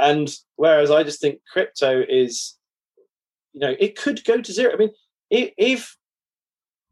[0.00, 2.56] And whereas I just think crypto is,
[3.52, 4.72] you know, it could go to zero.
[4.72, 4.90] I mean,
[5.30, 5.96] if,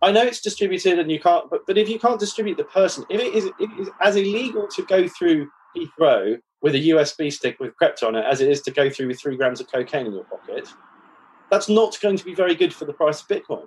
[0.01, 3.05] I know it's distributed and you can't, but, but if you can't distribute the person,
[3.11, 7.33] if it is, if it is as illegal to go through Heathrow with a USB
[7.33, 9.67] stick with crypto on it as it is to go through with three grams of
[9.67, 10.69] cocaine in your pocket,
[11.51, 13.67] that's not going to be very good for the price of Bitcoin,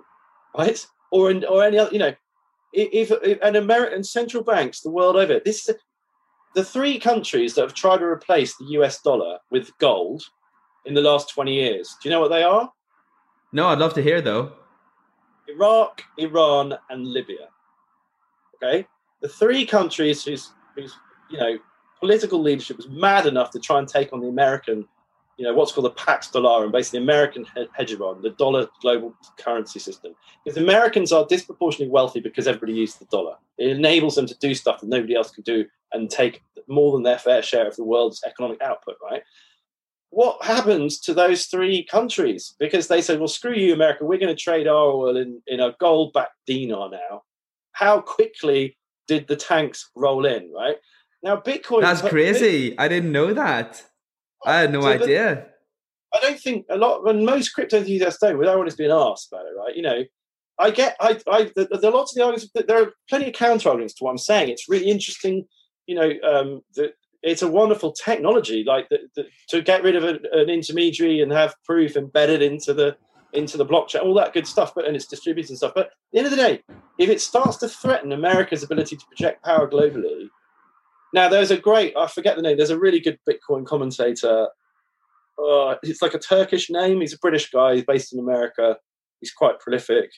[0.56, 0.86] right?
[1.14, 2.12] Or in, or any other, you know,
[2.72, 5.76] if, if an American central banks the world over, this is
[6.56, 10.24] the three countries that have tried to replace the US dollar with gold
[10.84, 11.96] in the last 20 years.
[12.02, 12.70] Do you know what they are?
[13.52, 14.52] No, I'd love to hear though.
[15.46, 17.48] Iraq, Iran, and Libya.
[18.56, 18.86] Okay,
[19.20, 20.96] the three countries whose whose
[21.30, 21.58] you know
[22.00, 24.88] political leadership was mad enough to try and take on the American
[25.36, 27.44] you know what's called the Pax Dollar, and basically American
[27.78, 30.14] hegemon, the dollar global currency system.
[30.44, 33.36] Because Americans are disproportionately wealthy because everybody uses the dollar.
[33.58, 37.02] It enables them to do stuff that nobody else can do and take more than
[37.02, 38.96] their fair share of the world's economic output.
[39.02, 39.22] Right?
[40.10, 42.54] What happens to those three countries?
[42.58, 44.04] Because they said, "Well, screw you, America.
[44.04, 47.22] We're going to trade our oil in in a gold-backed dinar now."
[47.72, 48.76] How quickly
[49.08, 50.52] did the tanks roll in?
[50.52, 50.76] Right
[51.22, 51.80] now, Bitcoin.
[51.80, 52.78] That's crazy.
[52.78, 53.82] I didn't know that.
[54.44, 55.46] I had no so idea.
[56.14, 59.46] I don't think a lot when most crypto enthusiasts don't, without always being asked about
[59.46, 59.74] it, right?
[59.74, 60.04] You know,
[60.58, 62.48] I get, I, I, there are lots of the arguments.
[62.54, 64.50] There are plenty of counter arguments to what I'm saying.
[64.50, 65.46] It's really interesting,
[65.86, 70.04] you know, um, that it's a wonderful technology, like the, the, to get rid of
[70.04, 72.96] a, an intermediary and have proof embedded into the
[73.32, 74.72] into the blockchain, all that good stuff.
[74.74, 75.72] But and it's distributed and stuff.
[75.74, 76.62] But at the end of the day,
[76.98, 80.28] if it starts to threaten America's ability to project power globally,
[81.14, 84.48] now, there's a great, I forget the name, there's a really good Bitcoin commentator.
[85.38, 87.00] Uh, it's like a Turkish name.
[87.00, 87.76] He's a British guy.
[87.76, 88.76] He's based in America.
[89.20, 90.10] He's quite prolific.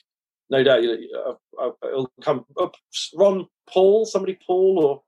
[0.49, 2.73] No doubt uh, uh, it'll come up.
[3.15, 5.03] Ron Paul, somebody Paul,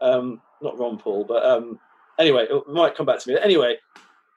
[0.00, 1.78] or um, not Ron Paul, but um,
[2.18, 3.38] anyway, it might come back to me.
[3.38, 3.76] Anyway,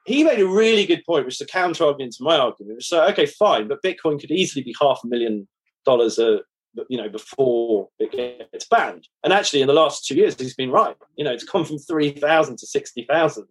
[0.05, 2.83] he made a really good point, which is a counter argument to my argument.
[2.83, 5.47] So, okay, fine, but Bitcoin could easily be half a million
[5.85, 6.39] dollars a,
[6.89, 9.07] you know before it gets banned.
[9.23, 10.95] And actually, in the last two years, he's been right.
[11.15, 13.47] You know, it's gone from three thousand to sixty thousand.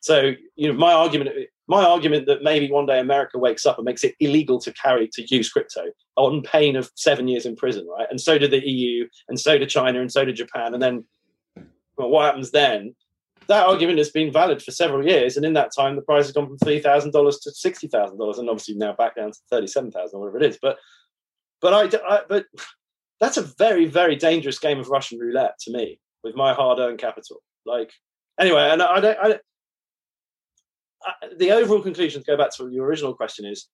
[0.00, 1.30] So you know, my argument,
[1.68, 5.08] my argument that maybe one day America wakes up and makes it illegal to carry
[5.14, 5.86] to use crypto
[6.16, 8.06] on pain of seven years in prison, right?
[8.10, 10.74] And so did the EU, and so did China, and so did Japan.
[10.74, 11.04] And then,
[11.96, 12.94] well, what happens then?
[13.48, 16.32] That argument has been valid for several years, and in that time, the price has
[16.32, 19.38] gone from three thousand dollars to sixty thousand dollars, and obviously now back down to
[19.50, 20.58] thirty-seven thousand, whatever it is.
[20.60, 20.78] But
[21.60, 22.46] but I, I, but
[23.20, 27.42] that's a very very dangerous game of Russian roulette to me with my hard-earned capital.
[27.64, 27.92] Like
[28.38, 29.18] anyway, and I don't.
[29.18, 29.38] I,
[31.04, 33.68] I, the overall conclusion to go back to your original question is,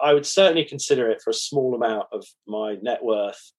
[0.00, 3.52] I would certainly consider it for a small amount of my net worth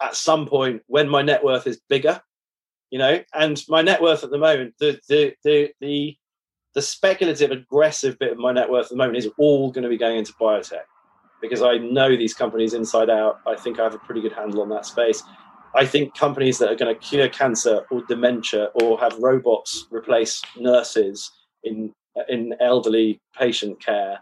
[0.00, 2.20] at some point when my net worth is bigger,
[2.90, 6.16] you know, and my net worth at the moment, the the the the
[6.74, 9.88] the speculative, aggressive bit of my net worth at the moment is all going to
[9.88, 10.82] be going into biotech
[11.40, 13.40] because I know these companies inside out.
[13.46, 15.22] I think I have a pretty good handle on that space.
[15.74, 20.42] I think companies that are going to cure cancer or dementia or have robots replace
[20.56, 21.30] nurses
[21.62, 21.92] in
[22.28, 24.18] in elderly patient care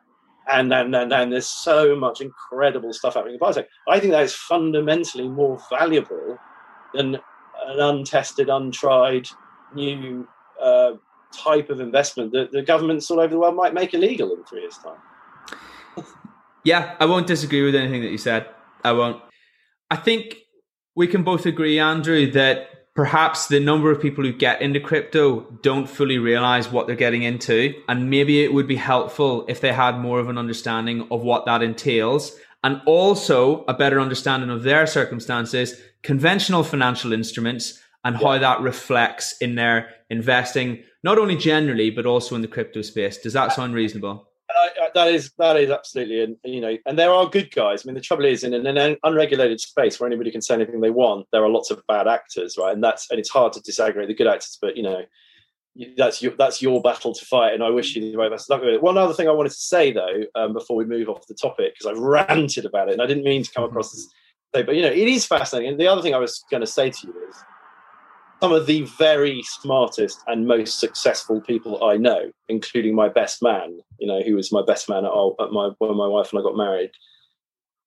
[0.49, 3.67] and and, and, and there's so much incredible stuff happening in biotech.
[3.89, 6.39] I think that is fundamentally more valuable
[6.95, 7.17] than
[7.67, 9.29] an untested, untried,
[9.75, 10.27] new
[10.63, 10.93] uh,
[11.37, 14.61] type of investment that the governments all over the world might make illegal in three
[14.61, 14.99] years' time.
[16.67, 18.45] Yeah, I won't disagree with anything that you said.
[18.83, 19.23] I won't.
[19.89, 20.35] I think
[20.97, 25.43] we can both agree, Andrew, that perhaps the number of people who get into crypto
[25.63, 27.73] don't fully realize what they're getting into.
[27.89, 31.47] And maybe it would be helpful if they had more of an understanding of what
[31.47, 38.39] that entails and also a better understanding of their circumstances, conventional financial instruments, and how
[38.39, 43.19] that reflects in their investing, not only generally, but also in the crypto space.
[43.19, 44.29] Does that sound reasonable?
[44.97, 47.83] That is that is absolutely, and you know, and there are good guys.
[47.83, 50.91] I mean, the trouble is, in an unregulated space where anybody can say anything they
[50.91, 52.73] want, there are lots of bad actors, right?
[52.73, 55.03] And that's and it's hard to disaggregate the good actors, but you know,
[55.99, 58.63] that's your that's your battle to fight, and I wish you the very best luck
[58.63, 58.83] with it.
[58.83, 61.75] One other thing I wanted to say though, um, before we move off the topic,
[61.75, 64.09] because I've ranted about it, and I didn't mean to come across this,
[64.53, 65.73] but you know, it is fascinating.
[65.73, 67.37] And the other thing I was going to say to you is
[68.41, 73.81] some of the very smartest and most successful people I know, including my best man,
[73.99, 76.43] you know, who was my best man at, at my when my wife and I
[76.43, 76.91] got married,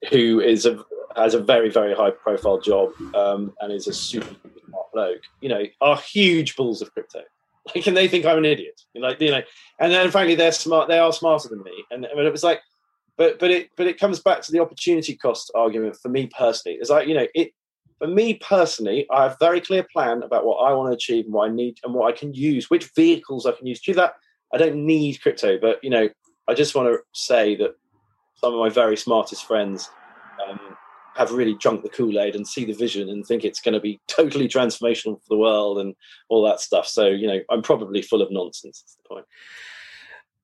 [0.09, 0.83] who is a
[1.15, 4.35] has a very very high profile job um, and is a super
[4.65, 5.21] smart bloke.
[5.41, 7.21] You know, are huge bulls of crypto.
[7.75, 8.81] Like, and they think I'm an idiot.
[8.95, 9.43] Like, you know,
[9.79, 10.87] and then frankly, they're smart.
[10.87, 11.83] They are smarter than me.
[11.91, 12.61] And, it was like,
[13.15, 16.79] but but it but it comes back to the opportunity cost argument for me personally.
[16.79, 17.51] It's like you know, it
[17.99, 21.25] for me personally, I have a very clear plan about what I want to achieve
[21.25, 23.91] and what I need and what I can use, which vehicles I can use to
[23.91, 24.13] do that.
[24.53, 26.09] I don't need crypto, but you know,
[26.47, 27.75] I just want to say that
[28.35, 29.89] some of my very smartest friends
[30.47, 30.59] um,
[31.15, 33.79] have really drunk the Kool Aid and see the vision and think it's going to
[33.79, 35.93] be totally transformational for the world and
[36.29, 36.87] all that stuff.
[36.87, 38.81] So, you know, I'm probably full of nonsense.
[38.81, 39.25] That's the point.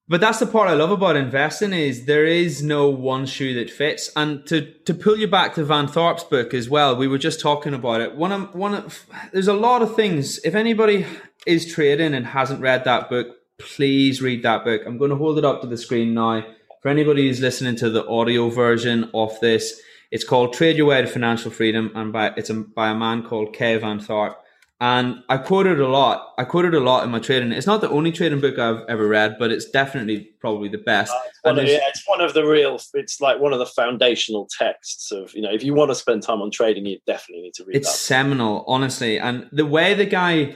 [0.07, 3.71] But that's the part I love about investing is there is no one shoe that
[3.71, 4.11] fits.
[4.15, 7.39] And to to pull you back to Van Tharp's book as well, we were just
[7.39, 8.15] talking about it.
[8.15, 10.37] One of one of there's a lot of things.
[10.43, 11.07] If anybody
[11.47, 14.81] is trading and hasn't read that book, please read that book.
[14.85, 16.45] I'm going to hold it up to the screen now.
[16.83, 19.81] For anybody who's listening to the audio version of this,
[20.11, 23.23] it's called Trade Your Way to Financial Freedom, and by it's a, by a man
[23.23, 24.35] called Kay Van Tharp.
[24.81, 26.33] And I quoted a lot.
[26.37, 27.53] I quoted a lot in my trading.
[27.53, 31.13] It's not the only trading book I've ever read, but it's definitely probably the best.
[31.13, 32.77] Uh, it's, one of, yeah, it's one of the real.
[32.93, 35.51] It's like one of the foundational texts of you know.
[35.51, 37.77] If you want to spend time on trading, you definitely need to read.
[37.77, 37.97] It's that.
[37.97, 39.17] seminal, honestly.
[39.17, 40.55] And the way the guy,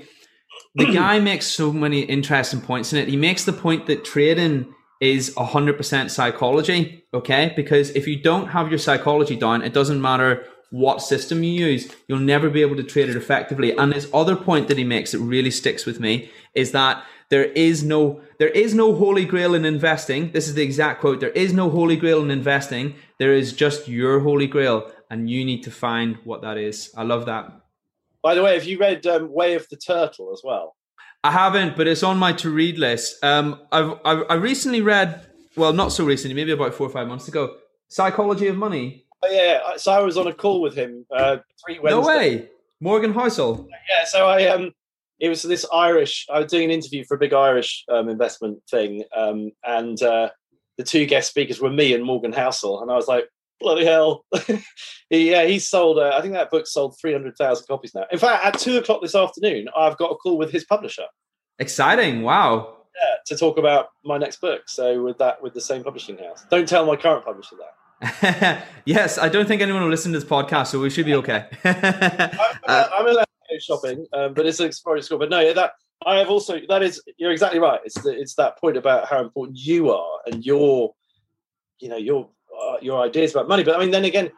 [0.76, 3.08] the guy makes so many interesting points in it.
[3.08, 7.54] He makes the point that trading is 100% psychology, okay?
[7.56, 11.92] Because if you don't have your psychology down, it doesn't matter what system you use,
[12.08, 13.76] you'll never be able to trade it effectively.
[13.76, 17.46] And this other point that he makes that really sticks with me is that there
[17.46, 20.32] is no there is no holy grail in investing.
[20.32, 21.20] This is the exact quote.
[21.20, 22.96] There is no holy grail in investing.
[23.18, 26.92] There is just your holy grail, and you need to find what that is.
[26.96, 27.52] I love that.
[28.22, 30.76] By the way, have you read um, Way of the Turtle as well?
[31.24, 33.24] I haven't, but it's on my to read list.
[33.24, 37.08] Um, I've, I've I recently read, well, not so recently, maybe about four or five
[37.08, 37.58] months ago,
[37.90, 42.06] Psychology of Money yeah, so I was on a call with him uh, three Wednesdays.
[42.06, 42.50] No way,
[42.80, 43.68] Morgan Housel.
[43.90, 44.72] Yeah, so I um,
[45.20, 46.26] it was this Irish.
[46.32, 50.30] I was doing an interview for a big Irish um, investment thing, um, and uh,
[50.78, 53.26] the two guest speakers were me and Morgan Housel, and I was like,
[53.60, 54.26] bloody hell,
[55.10, 56.00] he, yeah, he sold.
[56.00, 58.06] Uh, I think that book sold three hundred thousand copies now.
[58.12, 61.06] In fact, at two o'clock this afternoon, I've got a call with his publisher.
[61.60, 62.22] Exciting!
[62.22, 62.76] Wow.
[62.96, 64.64] Yeah, to talk about my next book.
[64.68, 66.46] So with that, with the same publishing house.
[66.50, 67.74] Don't tell my current publisher that.
[68.86, 71.48] Yes, I don't think anyone will listen to this podcast, so we should be okay.
[71.64, 75.18] I'm, uh, I'm allowed to go shopping, um, but it's an exploratory school.
[75.20, 75.74] But no, that
[76.06, 77.80] I have also that is you're exactly right.
[77.84, 80.94] It's the, it's that point about how important you are and your,
[81.80, 83.64] you know, your uh, your ideas about money.
[83.64, 84.32] But I mean, then again,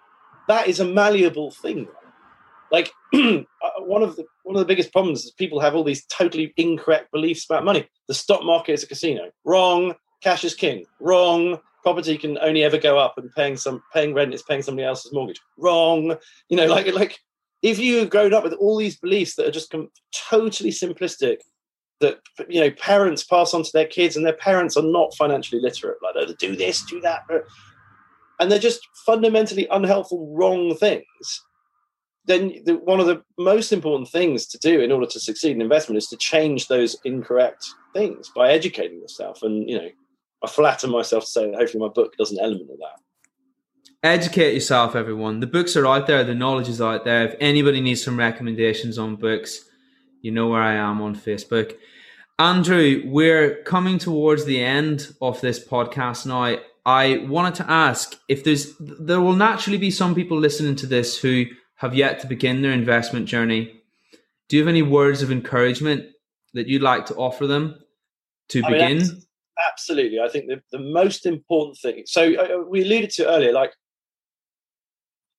[0.47, 1.87] that is a malleable thing.
[2.71, 3.43] Like uh,
[3.79, 7.11] one of the one of the biggest problems is people have all these totally incorrect
[7.11, 7.87] beliefs about money.
[8.07, 9.29] The stock market is a casino.
[9.45, 9.93] Wrong.
[10.23, 10.85] Cash is king.
[10.99, 14.85] Wrong property can only ever go up and paying some paying rent is paying somebody
[14.85, 15.39] else's mortgage.
[15.57, 16.15] Wrong.
[16.49, 17.19] You know, like like
[17.61, 19.91] if you've grown up with all these beliefs that are just com-
[20.29, 21.37] totally simplistic,
[21.99, 25.61] that you know parents pass on to their kids, and their parents are not financially
[25.61, 27.23] literate, like they do this, do that.
[28.39, 31.05] and they're just fundamentally unhelpful, wrong things,
[32.25, 35.61] then the, one of the most important things to do in order to succeed in
[35.61, 39.41] investment is to change those incorrect things by educating yourself.
[39.41, 39.89] And you know,
[40.43, 42.99] I flatter myself to say that hopefully my book does an element of that.
[44.03, 45.39] Educate yourself, everyone.
[45.39, 46.23] The books are out there.
[46.23, 47.27] The knowledge is out there.
[47.27, 49.63] If anybody needs some recommendations on books,
[50.21, 51.75] you know where I am on Facebook.
[52.39, 56.59] Andrew, we're coming towards the end of this podcast now.
[56.83, 61.19] I wanted to ask if there's there will naturally be some people listening to this
[61.19, 63.81] who have yet to begin their investment journey.
[64.47, 66.07] Do you have any words of encouragement
[66.55, 67.79] that you'd like to offer them
[68.49, 68.97] to I begin?
[68.97, 69.21] Mean,
[69.69, 70.19] absolutely.
[70.19, 72.03] I think the, the most important thing.
[72.05, 73.73] So uh, we alluded to earlier, like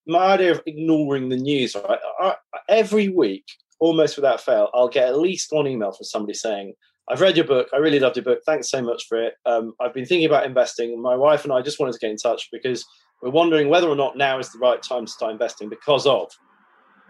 [0.06, 1.74] my idea of ignoring the news.
[1.74, 2.34] Right, I,
[2.68, 3.44] every week,
[3.80, 6.74] almost without fail, I'll get at least one email from somebody saying,
[7.08, 7.68] I've read your book.
[7.72, 8.40] I really loved your book.
[8.46, 9.34] Thanks so much for it.
[9.44, 11.00] Um, I've been thinking about investing.
[11.02, 12.84] My wife and I just wanted to get in touch because
[13.22, 16.30] we're wondering whether or not now is the right time to start investing because of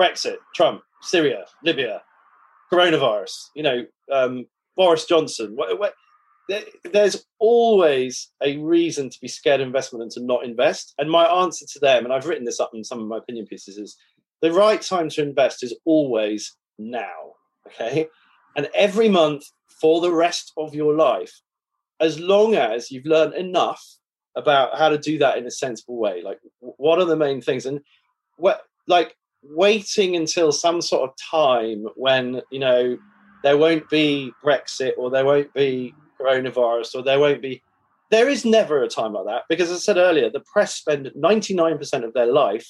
[0.01, 2.03] Brexit, Trump, Syria, Libya,
[2.73, 3.33] coronavirus.
[3.55, 4.47] You know, um,
[4.77, 5.53] Boris Johnson.
[5.55, 5.95] What, what,
[6.93, 10.95] there's always a reason to be scared of investment and to not invest.
[10.99, 13.47] And my answer to them, and I've written this up in some of my opinion
[13.47, 13.97] pieces, is
[14.41, 17.35] the right time to invest is always now.
[17.67, 18.09] Okay.
[18.57, 19.45] And every month
[19.81, 21.41] for the rest of your life,
[22.01, 23.83] as long as you've learned enough
[24.37, 26.23] about how to do that in a sensible way.
[26.23, 27.67] Like, what are the main things?
[27.67, 27.81] And
[28.37, 32.99] what, like, waiting until some sort of time when, you know,
[33.43, 37.63] there won't be Brexit or there won't be coronavirus or there won't be.
[38.11, 41.11] There is never a time like that because, as I said earlier, the press spend
[41.17, 42.69] 99% of their life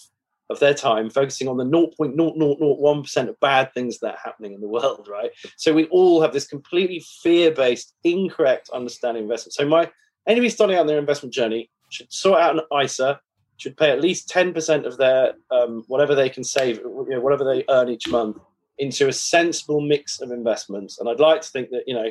[0.53, 4.68] of their time focusing on the 0.0001% of bad things that are happening in the
[4.68, 5.30] world, right?
[5.57, 9.55] So we all have this completely fear-based, incorrect understanding of investment.
[9.55, 9.90] So my
[10.26, 13.20] anybody starting out their investment journey should sort out an ISA,
[13.57, 17.44] should pay at least 10% of their um, whatever they can save, you know, whatever
[17.44, 18.38] they earn each month
[18.78, 20.98] into a sensible mix of investments.
[20.98, 22.11] And I'd like to think that, you know,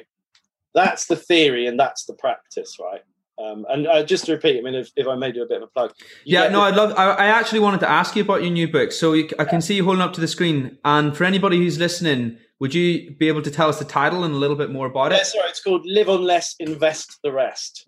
[0.74, 3.02] that's the theory and that's the practice, right?
[3.42, 5.58] Um, and uh, just to repeat, I mean, if, if I may do a bit
[5.58, 5.94] of a plug.
[6.26, 6.94] Yeah, no, I'd love.
[6.98, 8.92] I, I, actually wanted to ask you about your new book.
[8.92, 10.78] So you, I can see you holding up to the screen.
[10.86, 14.36] And for anybody who's listening, would you be able to tell us the title and
[14.36, 15.16] a little bit more about it?
[15.16, 17.88] Yeah, sorry, it's called "Live on Less, Invest the Rest."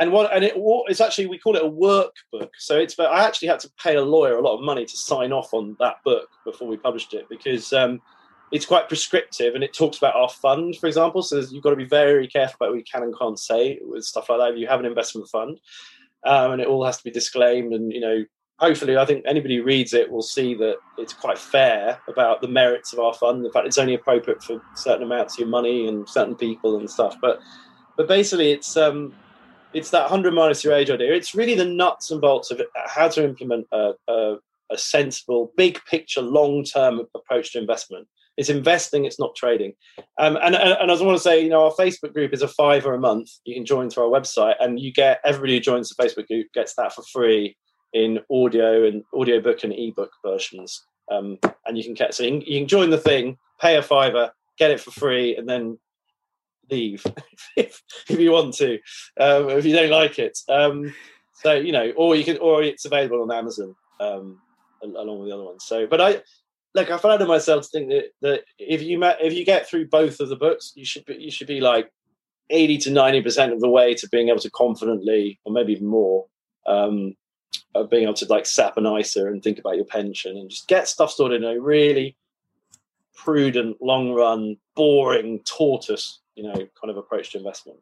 [0.00, 0.34] And what?
[0.34, 2.50] And it, it's actually we call it a workbook.
[2.58, 2.98] So it's.
[2.98, 5.76] I actually had to pay a lawyer a lot of money to sign off on
[5.78, 7.72] that book before we published it because.
[7.72, 8.00] Um,
[8.50, 11.22] it's quite prescriptive and it talks about our fund, for example.
[11.22, 14.04] So you've got to be very careful about what you can and can't say with
[14.04, 14.52] stuff like that.
[14.52, 15.60] If you have an investment fund,
[16.24, 18.24] um, and it all has to be disclaimed, and you know,
[18.58, 22.48] hopefully, I think anybody who reads it will see that it's quite fair about the
[22.48, 23.44] merits of our fund.
[23.44, 26.90] The fact it's only appropriate for certain amounts of your money and certain people and
[26.90, 27.16] stuff.
[27.20, 27.40] But
[27.96, 29.14] but basically, it's um,
[29.74, 31.12] it's that hundred minus your age idea.
[31.12, 34.36] It's really the nuts and bolts of how to implement a, a,
[34.70, 39.72] a sensible, big picture, long term approach to investment it's investing, it's not trading.
[40.16, 42.40] Um, and, and, and I just want to say, you know, our Facebook group is
[42.40, 43.28] a fiver a month.
[43.44, 46.46] You can join through our website, and you get everybody who joins the Facebook group
[46.54, 47.56] gets that for free
[47.92, 50.84] in audio and audiobook and ebook versions.
[51.10, 53.82] Um, and you can get so you can, you can join the thing, pay a
[53.82, 55.76] fiver, get it for free, and then
[56.70, 57.04] leave
[57.56, 58.74] if, if you want to,
[59.18, 60.38] um, if you don't like it.
[60.48, 60.94] Um,
[61.34, 64.40] so you know, or you can, or it's available on Amazon um,
[64.82, 65.64] along with the other ones.
[65.66, 66.22] So, but I,
[66.78, 70.20] like I found myself to think that, that if you if you get through both
[70.20, 71.92] of the books, you should be you should be like
[72.50, 75.86] eighty to ninety percent of the way to being able to confidently, or maybe even
[75.86, 76.26] more,
[76.66, 77.14] um,
[77.74, 80.68] of being able to like sap an ISA and think about your pension and just
[80.68, 82.16] get stuff sorted in a really
[83.14, 87.78] prudent, long run, boring tortoise, you know, kind of approach to investment.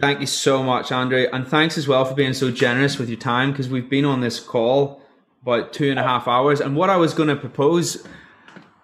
[0.00, 3.18] Thank you so much, Andrew, and thanks as well for being so generous with your
[3.18, 5.00] time because we've been on this call
[5.46, 6.60] about two and a half hours.
[6.60, 8.04] And what I was going to propose,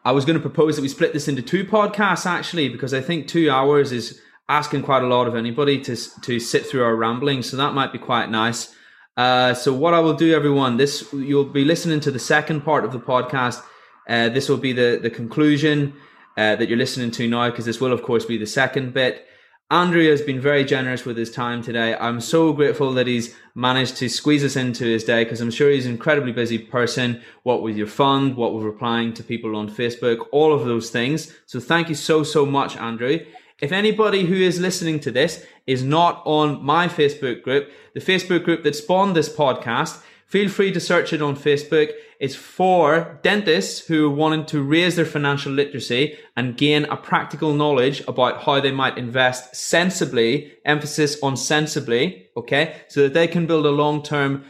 [0.05, 3.01] I was going to propose that we split this into two podcasts actually, because I
[3.01, 6.95] think two hours is asking quite a lot of anybody to to sit through our
[6.95, 7.43] rambling.
[7.43, 8.75] So that might be quite nice.
[9.17, 12.85] Uh, so what I will do, everyone, this you'll be listening to the second part
[12.85, 13.63] of the podcast.
[14.09, 15.95] Uh, this will be the the conclusion
[16.37, 19.27] uh, that you're listening to now, because this will, of course, be the second bit.
[19.73, 21.95] Andrew has been very generous with his time today.
[21.95, 25.71] I'm so grateful that he's managed to squeeze us into his day because I'm sure
[25.71, 27.23] he's an incredibly busy person.
[27.45, 31.35] What with your fund, what with replying to people on Facebook, all of those things.
[31.47, 33.21] So thank you so, so much, Andrew.
[33.63, 38.45] If anybody who is listening to this is not on my Facebook group, the Facebook
[38.45, 40.03] group that spawned this podcast,
[40.33, 41.91] Feel free to search it on Facebook.
[42.19, 47.53] It's for dentists who are wanting to raise their financial literacy and gain a practical
[47.53, 52.77] knowledge about how they might invest sensibly, emphasis on sensibly, okay?
[52.89, 54.47] So that they can build a long-term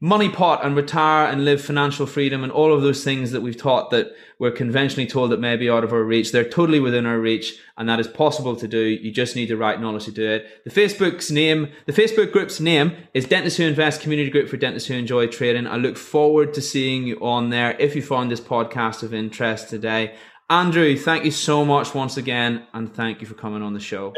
[0.00, 3.56] money pot and retire and live financial freedom and all of those things that we've
[3.56, 6.30] taught that we're conventionally told that may be out of our reach.
[6.30, 8.78] They're totally within our reach and that is possible to do.
[8.78, 10.64] You just need the right knowledge to do it.
[10.64, 14.88] The Facebook's name, the Facebook group's name is Dentists Who Invest Community Group for Dentists
[14.88, 15.66] Who Enjoy Trading.
[15.66, 19.68] I look forward to seeing you on there if you found this podcast of interest
[19.68, 20.14] today.
[20.48, 24.14] Andrew, thank you so much once again and thank you for coming on the show.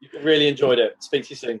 [0.00, 1.02] You really enjoyed it.
[1.02, 1.60] Speak to you soon.